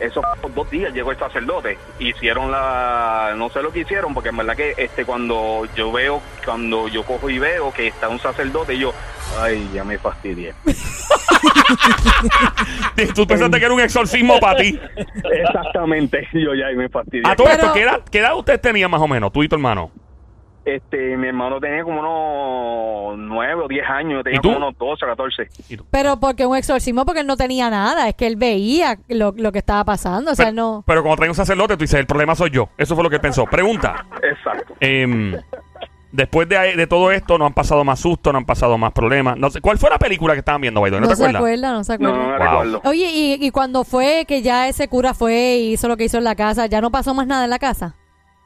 Eso 0.00 0.22
fue 0.22 0.40
por 0.40 0.54
dos 0.54 0.70
días 0.70 0.92
llegó 0.94 1.10
el 1.10 1.18
sacerdote. 1.18 1.76
Hicieron 1.98 2.50
la, 2.50 3.34
no 3.36 3.50
sé 3.50 3.62
lo 3.62 3.70
que 3.70 3.80
hicieron, 3.80 4.14
porque 4.14 4.30
en 4.30 4.36
verdad 4.38 4.56
que 4.56 4.74
este 4.76 5.04
cuando 5.04 5.66
yo 5.76 5.92
veo, 5.92 6.22
cuando 6.44 6.88
yo 6.88 7.04
cojo 7.04 7.28
y 7.28 7.38
veo 7.38 7.72
que 7.72 7.88
está 7.88 8.08
un 8.08 8.18
sacerdote, 8.18 8.78
yo, 8.78 8.94
ay, 9.40 9.68
ya 9.74 9.84
me 9.84 9.98
fastidié. 9.98 10.54
Tú 13.14 13.26
pensaste 13.26 13.58
que 13.58 13.64
era 13.64 13.74
un 13.74 13.80
exorcismo 13.80 14.38
para 14.40 14.60
ti. 14.60 14.78
Exactamente, 15.32 16.26
yo 16.32 16.54
ya 16.54 16.66
me 16.74 16.88
fastidié. 16.88 17.22
A 17.26 17.36
todo 17.36 17.46
Pero- 17.46 17.60
esto, 17.60 17.72
¿qué 17.74 17.82
edad, 17.82 18.00
¿qué 18.10 18.18
edad 18.20 18.36
usted 18.36 18.60
tenía 18.60 18.88
más 18.88 19.00
o 19.00 19.08
menos, 19.08 19.32
tú 19.32 19.42
y 19.42 19.48
tu 19.48 19.56
hermano? 19.56 19.90
Este, 20.64 21.16
mi 21.16 21.26
hermano 21.28 21.58
tenía 21.58 21.82
como 21.82 22.00
unos 22.00 23.18
nueve 23.18 23.62
o 23.64 23.68
diez 23.68 23.84
años, 23.88 24.18
yo 24.18 24.22
tenía 24.24 24.40
como 24.40 24.56
unos 24.58 24.76
12 24.78 25.04
o 25.04 25.08
14. 25.08 25.48
Pero 25.90 26.20
porque 26.20 26.44
un 26.46 26.56
exorcismo, 26.56 27.04
porque 27.06 27.20
él 27.20 27.26
no 27.26 27.36
tenía 27.36 27.70
nada, 27.70 28.08
es 28.08 28.14
que 28.14 28.26
él 28.26 28.36
veía 28.36 28.98
lo, 29.08 29.32
lo 29.36 29.52
que 29.52 29.58
estaba 29.58 29.84
pasando, 29.84 30.32
o 30.32 30.34
sea, 30.34 30.46
pero, 30.46 30.54
no... 30.56 30.84
pero 30.86 31.02
cuando 31.02 31.16
trae 31.16 31.30
un 31.30 31.34
sacerdote, 31.34 31.76
tú 31.76 31.84
dices, 31.84 31.98
el 31.98 32.06
problema 32.06 32.34
soy 32.34 32.50
yo. 32.50 32.68
Eso 32.76 32.94
fue 32.94 33.02
lo 33.02 33.10
que 33.10 33.16
él 33.16 33.22
pensó. 33.22 33.44
Pregunta. 33.46 34.04
Exacto. 34.22 34.74
em, 34.80 35.34
Después 36.12 36.48
de, 36.48 36.74
de 36.74 36.86
todo 36.88 37.12
esto, 37.12 37.38
no 37.38 37.46
han 37.46 37.52
pasado 37.54 37.84
más 37.84 38.00
sustos, 38.00 38.32
no 38.32 38.40
han 38.40 38.44
pasado 38.44 38.76
más 38.76 38.90
problemas. 38.92 39.38
No 39.38 39.48
sé, 39.48 39.60
¿Cuál 39.60 39.78
fue 39.78 39.90
la 39.90 39.98
película 39.98 40.32
que 40.32 40.40
estaban 40.40 40.60
viendo, 40.60 40.80
Baido? 40.80 40.96
¿No, 40.98 41.02
No, 41.06 41.08
te 41.10 41.14
se 41.14 41.22
acuerdas? 41.22 41.40
acuerda, 41.40 41.72
no 41.72 41.84
se 41.84 41.92
acuerda. 41.92 42.16
No, 42.16 42.22
no 42.22 42.36
Wow. 42.36 42.38
recuerdo. 42.48 42.80
Oye, 42.84 43.10
y, 43.14 43.34
y 43.46 43.50
cuando 43.52 43.84
fue 43.84 44.24
que 44.26 44.42
ya 44.42 44.66
ese 44.66 44.88
cura 44.88 45.14
fue 45.14 45.58
y 45.58 45.72
hizo 45.74 45.86
lo 45.86 45.96
que 45.96 46.02
hizo 46.04 46.18
en 46.18 46.24
la 46.24 46.34
casa, 46.34 46.66
¿ya 46.66 46.80
no 46.80 46.90
pasó 46.90 47.14
más 47.14 47.28
nada 47.28 47.44
en 47.44 47.50
la 47.50 47.60
casa? 47.60 47.94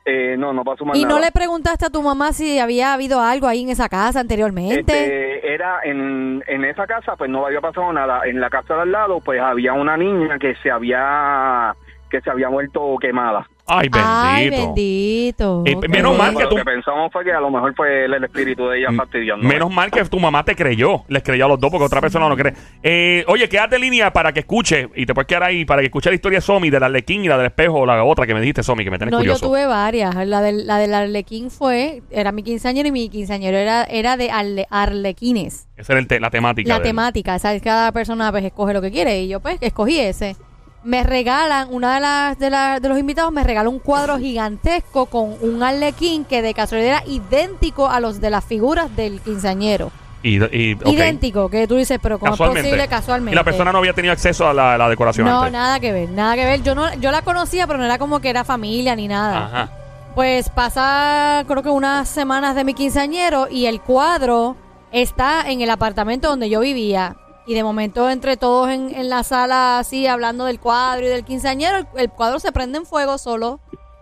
Eh, 0.06 0.36
no, 0.38 0.52
no 0.52 0.64
pasó 0.64 0.84
más 0.84 0.98
¿Y 0.98 1.02
nada. 1.04 1.14
no 1.14 1.20
le 1.20 1.32
preguntaste 1.32 1.86
a 1.86 1.90
tu 1.90 2.02
mamá 2.02 2.32
si 2.34 2.58
había 2.58 2.92
habido 2.92 3.20
algo 3.20 3.46
ahí 3.46 3.62
en 3.62 3.70
esa 3.70 3.88
casa 3.88 4.20
anteriormente? 4.20 4.80
Este, 4.80 5.54
era 5.54 5.80
en, 5.82 6.44
en 6.46 6.64
esa 6.64 6.86
casa, 6.86 7.16
pues 7.16 7.30
no 7.30 7.46
había 7.46 7.62
pasado 7.62 7.90
nada. 7.92 8.20
En 8.26 8.38
la 8.40 8.50
casa 8.50 8.74
de 8.74 8.82
al 8.82 8.92
lado, 8.92 9.20
pues 9.20 9.40
había 9.40 9.72
una 9.72 9.96
niña 9.96 10.38
que 10.38 10.54
se 10.56 10.70
había 10.70 11.74
que 12.10 12.20
se 12.20 12.30
había 12.30 12.48
muerto 12.50 12.96
quemada. 13.00 13.48
Ay, 13.66 13.88
bendito. 13.88 14.04
Ay, 14.06 14.50
bendito. 14.50 15.62
Eh, 15.64 15.88
menos 15.88 16.16
mal 16.18 16.36
que 16.36 16.42
Lo 16.42 16.48
tú- 16.50 16.56
que 16.56 16.64
pensamos 16.64 17.10
fue 17.12 17.24
que 17.24 17.32
a 17.32 17.40
lo 17.40 17.50
mejor 17.50 17.74
fue 17.74 18.04
el, 18.04 18.12
el 18.14 18.24
espíritu 18.24 18.66
de 18.68 18.80
ella 18.80 18.88
fastidiando. 18.94 19.46
Menos 19.46 19.72
mal 19.72 19.90
que 19.90 20.04
tu 20.04 20.18
mamá 20.20 20.44
te 20.44 20.54
creyó. 20.54 21.04
Les 21.08 21.22
creyó 21.22 21.46
a 21.46 21.48
los 21.48 21.58
dos 21.58 21.70
porque 21.70 21.86
otra 21.86 22.00
persona 22.02 22.28
no 22.28 22.36
cree. 22.36 22.52
Eh, 22.82 23.24
oye, 23.26 23.48
quédate 23.48 23.76
en 23.76 23.82
línea 23.82 24.12
para 24.12 24.32
que 24.32 24.40
escuche. 24.40 24.88
Y 24.94 25.06
te 25.06 25.14
puedes 25.14 25.26
quedar 25.26 25.44
ahí 25.44 25.64
para 25.64 25.80
que 25.80 25.86
escuche 25.86 26.10
la 26.10 26.14
historia 26.14 26.38
de 26.38 26.42
Somi, 26.42 26.68
del 26.68 26.82
Arlequín 26.82 27.24
y 27.24 27.28
la 27.28 27.38
del 27.38 27.46
espejo, 27.46 27.80
o 27.80 27.86
la 27.86 28.04
otra 28.04 28.26
que 28.26 28.34
me 28.34 28.40
dijiste, 28.40 28.62
Somi, 28.62 28.84
que 28.84 28.90
me 28.90 28.98
tenés 28.98 29.12
No, 29.12 29.18
yo 29.20 29.32
curioso. 29.32 29.46
tuve 29.46 29.66
varias. 29.66 30.14
La 30.26 30.42
del, 30.42 30.66
la 30.66 30.78
del 30.78 30.92
Arlequín 30.92 31.50
fue, 31.50 32.02
era 32.10 32.32
mi 32.32 32.42
quinceañero 32.42 32.88
y 32.88 32.92
mi 32.92 33.08
quinceañero 33.08 33.56
era, 33.56 33.84
era 33.84 34.16
de 34.18 34.30
arle- 34.30 34.66
arlequines. 34.70 35.68
Esa 35.76 35.92
era 35.94 36.00
el 36.00 36.06
te- 36.06 36.20
la 36.20 36.30
temática. 36.30 36.68
La 36.68 36.74
del- 36.74 36.82
temática, 36.84 37.38
¿sabes? 37.38 37.62
Cada 37.62 37.92
persona 37.92 38.30
pues 38.30 38.44
escoge 38.44 38.74
lo 38.74 38.82
que 38.82 38.90
quiere 38.90 39.22
y 39.22 39.28
yo 39.28 39.40
pues 39.40 39.56
escogí 39.60 39.98
ese. 39.98 40.36
Me 40.84 41.02
regalan, 41.02 41.68
una 41.70 41.94
de 41.94 42.00
las 42.00 42.38
de, 42.38 42.50
las- 42.50 42.80
de 42.82 42.88
los 42.90 42.98
invitados 42.98 43.32
me 43.32 43.42
regaló 43.42 43.70
un 43.70 43.78
cuadro 43.78 44.18
gigantesco 44.18 45.06
con 45.06 45.34
un 45.40 45.62
arlequín 45.62 46.24
que 46.26 46.42
de 46.42 46.52
casualidad 46.52 47.02
era 47.02 47.02
idéntico 47.06 47.88
a 47.88 48.00
los 48.00 48.20
de 48.20 48.28
las 48.30 48.44
figuras 48.44 48.94
del 48.94 49.20
quinceañero. 49.20 49.90
Y, 50.22 50.36
y- 50.56 50.74
ok. 50.74 50.86
Idéntico, 50.88 51.48
que 51.48 51.66
tú 51.66 51.76
dices, 51.76 51.98
pero 52.02 52.18
¿cómo 52.18 52.32
es 52.34 52.38
posible 52.38 52.86
casualmente? 52.88 53.34
Y 53.34 53.36
la 53.36 53.44
persona 53.44 53.72
no 53.72 53.78
había 53.78 53.92
tenido 53.94 54.12
acceso 54.12 54.46
a 54.48 54.54
la, 54.54 54.76
la 54.78 54.88
decoración 54.88 55.26
No, 55.26 55.38
antes. 55.40 55.52
nada 55.52 55.80
que 55.80 55.92
ver, 55.92 56.08
nada 56.10 56.34
que 56.34 56.44
ver. 56.44 56.62
Yo 56.62 56.74
no, 56.74 56.92
yo 56.94 57.10
la 57.10 57.22
conocía, 57.22 57.66
pero 57.66 57.78
no 57.78 57.84
era 57.86 57.98
como 57.98 58.20
que 58.20 58.28
era 58.30 58.44
familia 58.44 58.94
ni 58.96 59.08
nada. 59.08 59.46
Ajá. 59.46 59.70
Pues 60.14 60.48
pasa, 60.50 61.44
creo 61.48 61.62
que 61.62 61.68
unas 61.70 62.08
semanas 62.08 62.54
de 62.54 62.64
mi 62.64 62.72
quinceañero 62.74 63.48
y 63.50 63.66
el 63.66 63.80
cuadro 63.80 64.56
está 64.92 65.50
en 65.50 65.60
el 65.60 65.70
apartamento 65.70 66.28
donde 66.28 66.48
yo 66.48 66.60
vivía. 66.60 67.16
Y 67.46 67.54
de 67.54 67.62
momento, 67.62 68.08
entre 68.08 68.36
todos 68.36 68.70
en, 68.70 68.94
en 68.94 69.10
la 69.10 69.22
sala, 69.22 69.78
así, 69.78 70.06
hablando 70.06 70.46
del 70.46 70.58
cuadro 70.60 71.04
y 71.04 71.08
del 71.08 71.24
quinceañero, 71.24 71.76
el, 71.78 71.86
el 71.96 72.10
cuadro 72.10 72.40
se 72.40 72.52
prende 72.52 72.78
en 72.78 72.86
fuego 72.86 73.18
solo 73.18 73.60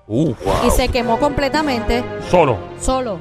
Uh, 0.08 0.34
y 0.66 0.70
se 0.70 0.88
quemó 0.88 1.18
completamente, 1.18 2.04
solo. 2.28 2.58
solo, 2.80 3.20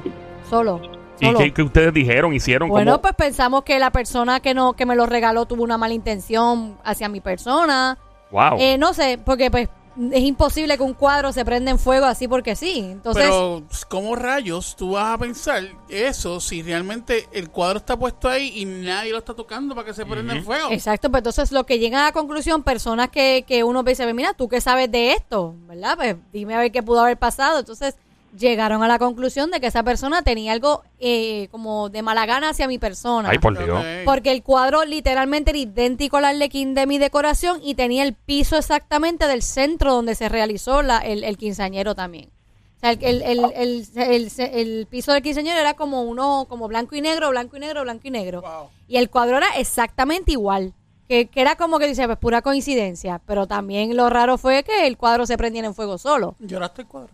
solo. 0.50 0.80
¿Y 1.20 1.32
qué, 1.34 1.54
qué 1.54 1.62
ustedes 1.62 1.94
dijeron, 1.94 2.34
hicieron? 2.34 2.68
Bueno, 2.68 2.92
¿Cómo? 2.92 3.02
pues 3.02 3.14
pensamos 3.14 3.62
que 3.62 3.78
la 3.78 3.90
persona 3.92 4.40
que 4.40 4.52
no 4.52 4.72
que 4.72 4.84
me 4.84 4.96
lo 4.96 5.06
regaló 5.06 5.46
tuvo 5.46 5.62
una 5.62 5.78
mala 5.78 5.94
intención 5.94 6.76
hacia 6.84 7.08
mi 7.08 7.20
persona. 7.20 7.98
Wow. 8.32 8.56
Eh, 8.58 8.76
no 8.78 8.92
sé, 8.94 9.18
porque 9.24 9.50
pues 9.50 9.68
es 10.10 10.22
imposible 10.22 10.76
que 10.76 10.82
un 10.82 10.94
cuadro 10.94 11.32
se 11.32 11.44
prenda 11.44 11.70
en 11.70 11.78
fuego 11.78 12.06
así 12.06 12.28
porque 12.28 12.56
sí. 12.56 12.78
Entonces, 12.78 13.24
Pero, 13.24 13.62
¿cómo 13.88 14.16
rayos 14.16 14.76
tú 14.76 14.92
vas 14.92 15.14
a 15.14 15.18
pensar 15.18 15.62
eso 15.88 16.40
si 16.40 16.62
realmente 16.62 17.28
el 17.32 17.50
cuadro 17.50 17.78
está 17.78 17.96
puesto 17.96 18.28
ahí 18.28 18.52
y 18.56 18.64
nadie 18.64 19.12
lo 19.12 19.18
está 19.18 19.34
tocando 19.34 19.74
para 19.74 19.86
que 19.86 19.94
se 19.94 20.06
prenda 20.06 20.34
el 20.34 20.42
fuego? 20.42 20.70
exacto, 20.70 21.10
pues 21.10 21.20
entonces 21.20 21.52
lo 21.52 21.64
que 21.64 21.78
llegan 21.78 22.00
a 22.00 22.04
la 22.06 22.12
conclusión, 22.12 22.62
personas 22.62 23.10
que, 23.10 23.44
que 23.46 23.64
uno 23.64 23.82
dice, 23.82 24.12
mira, 24.14 24.34
tú 24.34 24.48
qué 24.48 24.60
sabes 24.60 24.90
de 24.90 25.12
esto, 25.12 25.54
¿verdad? 25.66 25.96
Pues 25.96 26.16
dime 26.32 26.54
a 26.54 26.58
ver 26.58 26.72
qué 26.72 26.82
pudo 26.82 27.00
haber 27.00 27.18
pasado. 27.18 27.60
Entonces 27.60 27.96
llegaron 28.36 28.82
a 28.82 28.88
la 28.88 28.98
conclusión 28.98 29.50
de 29.50 29.60
que 29.60 29.66
esa 29.66 29.82
persona 29.82 30.22
tenía 30.22 30.52
algo 30.52 30.82
eh, 30.98 31.48
como 31.50 31.88
de 31.90 32.02
mala 32.02 32.24
gana 32.26 32.50
hacia 32.50 32.66
mi 32.68 32.78
persona. 32.78 33.28
Ay, 33.30 33.38
por 33.38 33.56
Dios. 33.62 33.84
Porque 34.04 34.32
el 34.32 34.42
cuadro 34.42 34.84
literalmente 34.84 35.50
era 35.50 35.58
idéntico 35.58 36.16
al 36.16 36.24
arlequín 36.24 36.74
de 36.74 36.86
mi 36.86 36.98
decoración 36.98 37.60
y 37.62 37.74
tenía 37.74 38.02
el 38.04 38.14
piso 38.14 38.56
exactamente 38.56 39.26
del 39.26 39.42
centro 39.42 39.92
donde 39.92 40.14
se 40.14 40.28
realizó 40.28 40.82
la, 40.82 40.98
el, 40.98 41.24
el 41.24 41.36
quinceañero 41.36 41.94
también. 41.94 42.30
O 42.76 42.80
sea, 42.80 42.90
el, 42.92 43.22
el, 43.22 43.22
el, 43.22 43.44
el, 43.54 43.86
el- 43.96 44.32
el 44.38 44.86
piso 44.86 45.12
del 45.12 45.22
quinceañero 45.22 45.60
era 45.60 45.74
como 45.74 46.02
uno, 46.02 46.46
como 46.48 46.66
blanco 46.68 46.96
y 46.96 47.00
negro, 47.00 47.30
blanco 47.30 47.56
y 47.56 47.60
negro, 47.60 47.82
blanco 47.82 48.08
y 48.08 48.10
negro. 48.10 48.40
Wow. 48.40 48.70
Y 48.88 48.96
el 48.96 49.08
cuadro 49.08 49.36
era 49.36 49.48
exactamente 49.56 50.32
igual. 50.32 50.72
Que, 51.08 51.26
que 51.26 51.40
era 51.42 51.56
como 51.56 51.78
que 51.78 51.86
dice, 51.86 52.06
pues 52.06 52.18
pura 52.18 52.42
coincidencia. 52.42 53.20
Pero 53.26 53.46
también 53.46 53.96
lo 53.96 54.08
raro 54.08 54.38
fue 54.38 54.62
que 54.64 54.86
el 54.86 54.96
cuadro 54.96 55.26
se 55.26 55.36
prendiera 55.36 55.68
en 55.68 55.74
fuego 55.74 55.98
solo. 55.98 56.34
¿Lloraste 56.40 56.82
el 56.82 56.88
cuadro? 56.88 57.10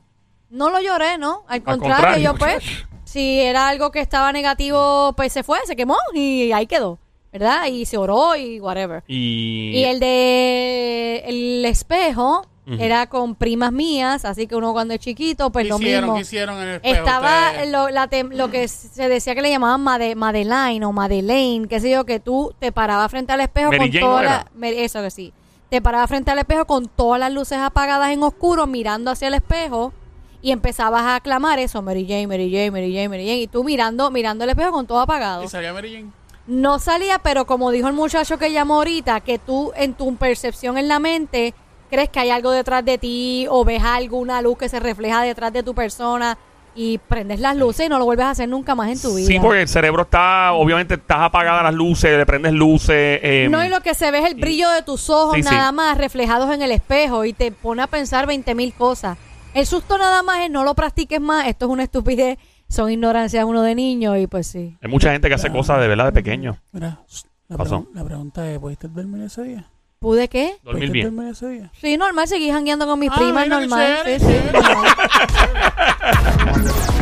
No 0.50 0.70
lo 0.70 0.80
lloré, 0.80 1.18
¿no? 1.18 1.42
Al, 1.48 1.62
contrario, 1.62 1.96
contrario. 1.96 2.24
yo 2.24 2.34
pues, 2.38 2.64
si 3.04 3.40
era 3.40 3.68
algo 3.68 3.90
que 3.90 4.00
estaba 4.00 4.32
negativo, 4.32 5.12
pues 5.16 5.32
se 5.32 5.42
fue, 5.42 5.58
se 5.66 5.76
quemó 5.76 5.96
y 6.14 6.52
ahí 6.52 6.66
quedó, 6.66 6.98
¿verdad? 7.32 7.66
Y 7.66 7.84
se 7.86 7.96
oró 7.98 8.34
y 8.36 8.58
whatever. 8.60 9.02
Y, 9.06 9.72
Y 9.74 9.84
el 9.84 10.00
de 10.00 11.22
el 11.26 11.64
espejo 11.64 12.46
era 12.78 13.06
con 13.06 13.34
primas 13.34 13.72
mías, 13.72 14.26
así 14.26 14.46
que 14.46 14.54
uno 14.54 14.74
cuando 14.74 14.92
es 14.92 15.00
chiquito, 15.00 15.50
pues 15.50 15.64
¿Qué 15.64 15.68
lo 15.70 15.76
hicieron? 15.78 16.02
mismo. 16.04 16.14
¿Qué 16.16 16.20
hicieron 16.20 16.56
en 16.58 16.68
el 16.68 16.74
espejo 16.76 16.96
Estaba 16.96 17.64
lo, 17.64 17.88
la 17.88 18.10
lo 18.30 18.50
que 18.50 18.68
se 18.68 19.08
decía 19.08 19.34
que 19.34 19.40
le 19.40 19.48
llamaban 19.48 19.82
Made- 19.82 20.14
Madeline 20.14 20.84
o 20.84 20.92
Madeleine, 20.92 21.66
qué 21.66 21.80
sé 21.80 21.90
yo, 21.90 22.04
que 22.04 22.20
tú 22.20 22.54
te 22.58 22.70
parabas 22.70 23.10
frente 23.10 23.32
al 23.32 23.40
espejo 23.40 23.70
Mary 23.72 23.90
con 23.98 24.10
Jane 24.10 24.22
era. 24.22 24.46
Mary- 24.54 24.80
Eso 24.80 25.00
que 25.00 25.10
sí. 25.10 25.32
Te 25.70 25.80
parabas 25.80 26.10
frente 26.10 26.30
al 26.30 26.38
espejo 26.40 26.66
con 26.66 26.88
todas 26.88 27.18
las 27.18 27.32
luces 27.32 27.56
apagadas 27.58 28.10
en 28.10 28.22
oscuro, 28.22 28.66
mirando 28.66 29.10
hacia 29.10 29.28
el 29.28 29.34
espejo 29.34 29.94
y 30.42 30.52
empezabas 30.52 31.02
a 31.02 31.16
aclamar 31.16 31.58
eso, 31.58 31.82
Mary 31.82 32.06
Jane, 32.06 32.26
Mary 32.26 32.50
Jane, 32.50 32.70
Mary 32.70 32.92
Jane, 32.94 33.08
Mary 33.08 33.24
Jane, 33.26 33.40
y 33.40 33.46
tú 33.48 33.64
mirando, 33.64 34.10
mirando 34.10 34.44
el 34.44 34.50
espejo 34.50 34.70
con 34.72 34.86
todo 34.86 35.00
apagado. 35.00 35.42
¿Y 35.42 35.48
salía 35.48 35.72
Mary 35.72 35.92
Jane? 35.94 36.10
No 36.46 36.78
salía, 36.78 37.18
pero 37.18 37.44
como 37.46 37.70
dijo 37.70 37.88
el 37.88 37.94
muchacho 37.94 38.38
que 38.38 38.52
llamó 38.52 38.76
ahorita, 38.76 39.20
que 39.20 39.38
tú 39.38 39.72
en 39.76 39.94
tu 39.94 40.14
percepción 40.16 40.78
en 40.78 40.88
la 40.88 40.98
mente 40.98 41.52
crees 41.90 42.08
que 42.08 42.20
hay 42.20 42.30
algo 42.30 42.50
detrás 42.52 42.84
de 42.84 42.98
ti 42.98 43.46
o 43.50 43.64
ves 43.64 43.82
alguna 43.82 44.40
luz 44.42 44.56
que 44.58 44.68
se 44.68 44.78
refleja 44.80 45.22
detrás 45.22 45.52
de 45.52 45.62
tu 45.62 45.74
persona 45.74 46.38
y 46.74 46.98
prendes 46.98 47.40
las 47.40 47.56
luces 47.56 47.86
y 47.86 47.88
no 47.88 47.98
lo 47.98 48.04
vuelves 48.04 48.26
a 48.26 48.30
hacer 48.30 48.48
nunca 48.48 48.74
más 48.74 48.88
en 48.90 49.00
tu 49.02 49.14
vida. 49.14 49.26
Sí, 49.26 49.38
porque 49.40 49.62
el 49.62 49.68
cerebro 49.68 50.02
está, 50.02 50.52
obviamente, 50.52 50.94
estás 50.94 51.18
apagadas 51.20 51.64
las 51.64 51.74
luces, 51.74 52.16
le 52.16 52.24
prendes 52.24 52.52
luces. 52.52 53.18
eh, 53.22 53.48
No, 53.50 53.64
y 53.64 53.68
lo 53.68 53.80
que 53.80 53.94
se 53.94 54.10
ve 54.12 54.20
es 54.20 54.26
el 54.26 54.34
brillo 54.36 54.70
de 54.70 54.82
tus 54.82 55.10
ojos 55.10 55.34
Sí, 55.34 55.42
sí. 55.42 55.48
nada 55.52 55.72
más 55.72 55.98
reflejados 55.98 56.54
en 56.54 56.62
el 56.62 56.70
espejo 56.70 57.24
y 57.24 57.32
te 57.32 57.50
pone 57.50 57.82
a 57.82 57.88
pensar 57.88 58.26
20 58.26 58.54
mil 58.54 58.72
cosas. 58.74 59.18
El 59.54 59.66
susto 59.66 59.98
nada 59.98 60.22
más 60.22 60.40
es 60.40 60.50
no 60.50 60.62
lo 60.64 60.74
practiques 60.74 61.20
más, 61.20 61.46
esto 61.46 61.66
es 61.66 61.70
una 61.72 61.82
estupidez, 61.84 62.38
son 62.68 62.90
ignorancias 62.90 63.44
uno 63.44 63.62
de 63.62 63.74
niño 63.74 64.16
y 64.16 64.26
pues 64.26 64.46
sí. 64.46 64.76
Hay 64.82 64.90
mucha 64.90 65.10
gente 65.12 65.28
que 65.28 65.34
hace 65.34 65.50
cosas 65.50 65.80
de 65.80 65.88
verdad 65.88 66.06
de 66.06 66.12
pequeño. 66.12 66.58
Mira, 66.72 67.00
la, 67.48 67.56
Pasó. 67.56 67.80
pregun- 67.80 67.88
la 67.94 68.04
pregunta 68.04 68.50
es, 68.50 68.58
¿pudiste 68.58 68.88
dormir 68.88 69.22
ese 69.22 69.42
día? 69.42 69.64
¿Pude 69.98 70.28
qué? 70.28 70.52
Dormir 70.62 70.88
¿Pudiste 70.88 70.92
bien. 70.92 71.16
dormir 71.16 71.32
ese 71.32 71.48
día? 71.48 71.72
Sí, 71.80 71.96
normal, 71.96 72.28
seguí 72.28 72.50
jangueando 72.50 72.86
con 72.86 72.98
mis 73.00 73.10
Ah, 73.10 73.16
primas, 73.16 73.44
mira 73.46 73.58
qué 73.58 73.66
normal. 73.66 73.96
chévere, 74.04 74.20
sí, 74.20 74.26
sí, 74.26 74.32
chévere. 74.32 74.52
normal. 74.52 74.86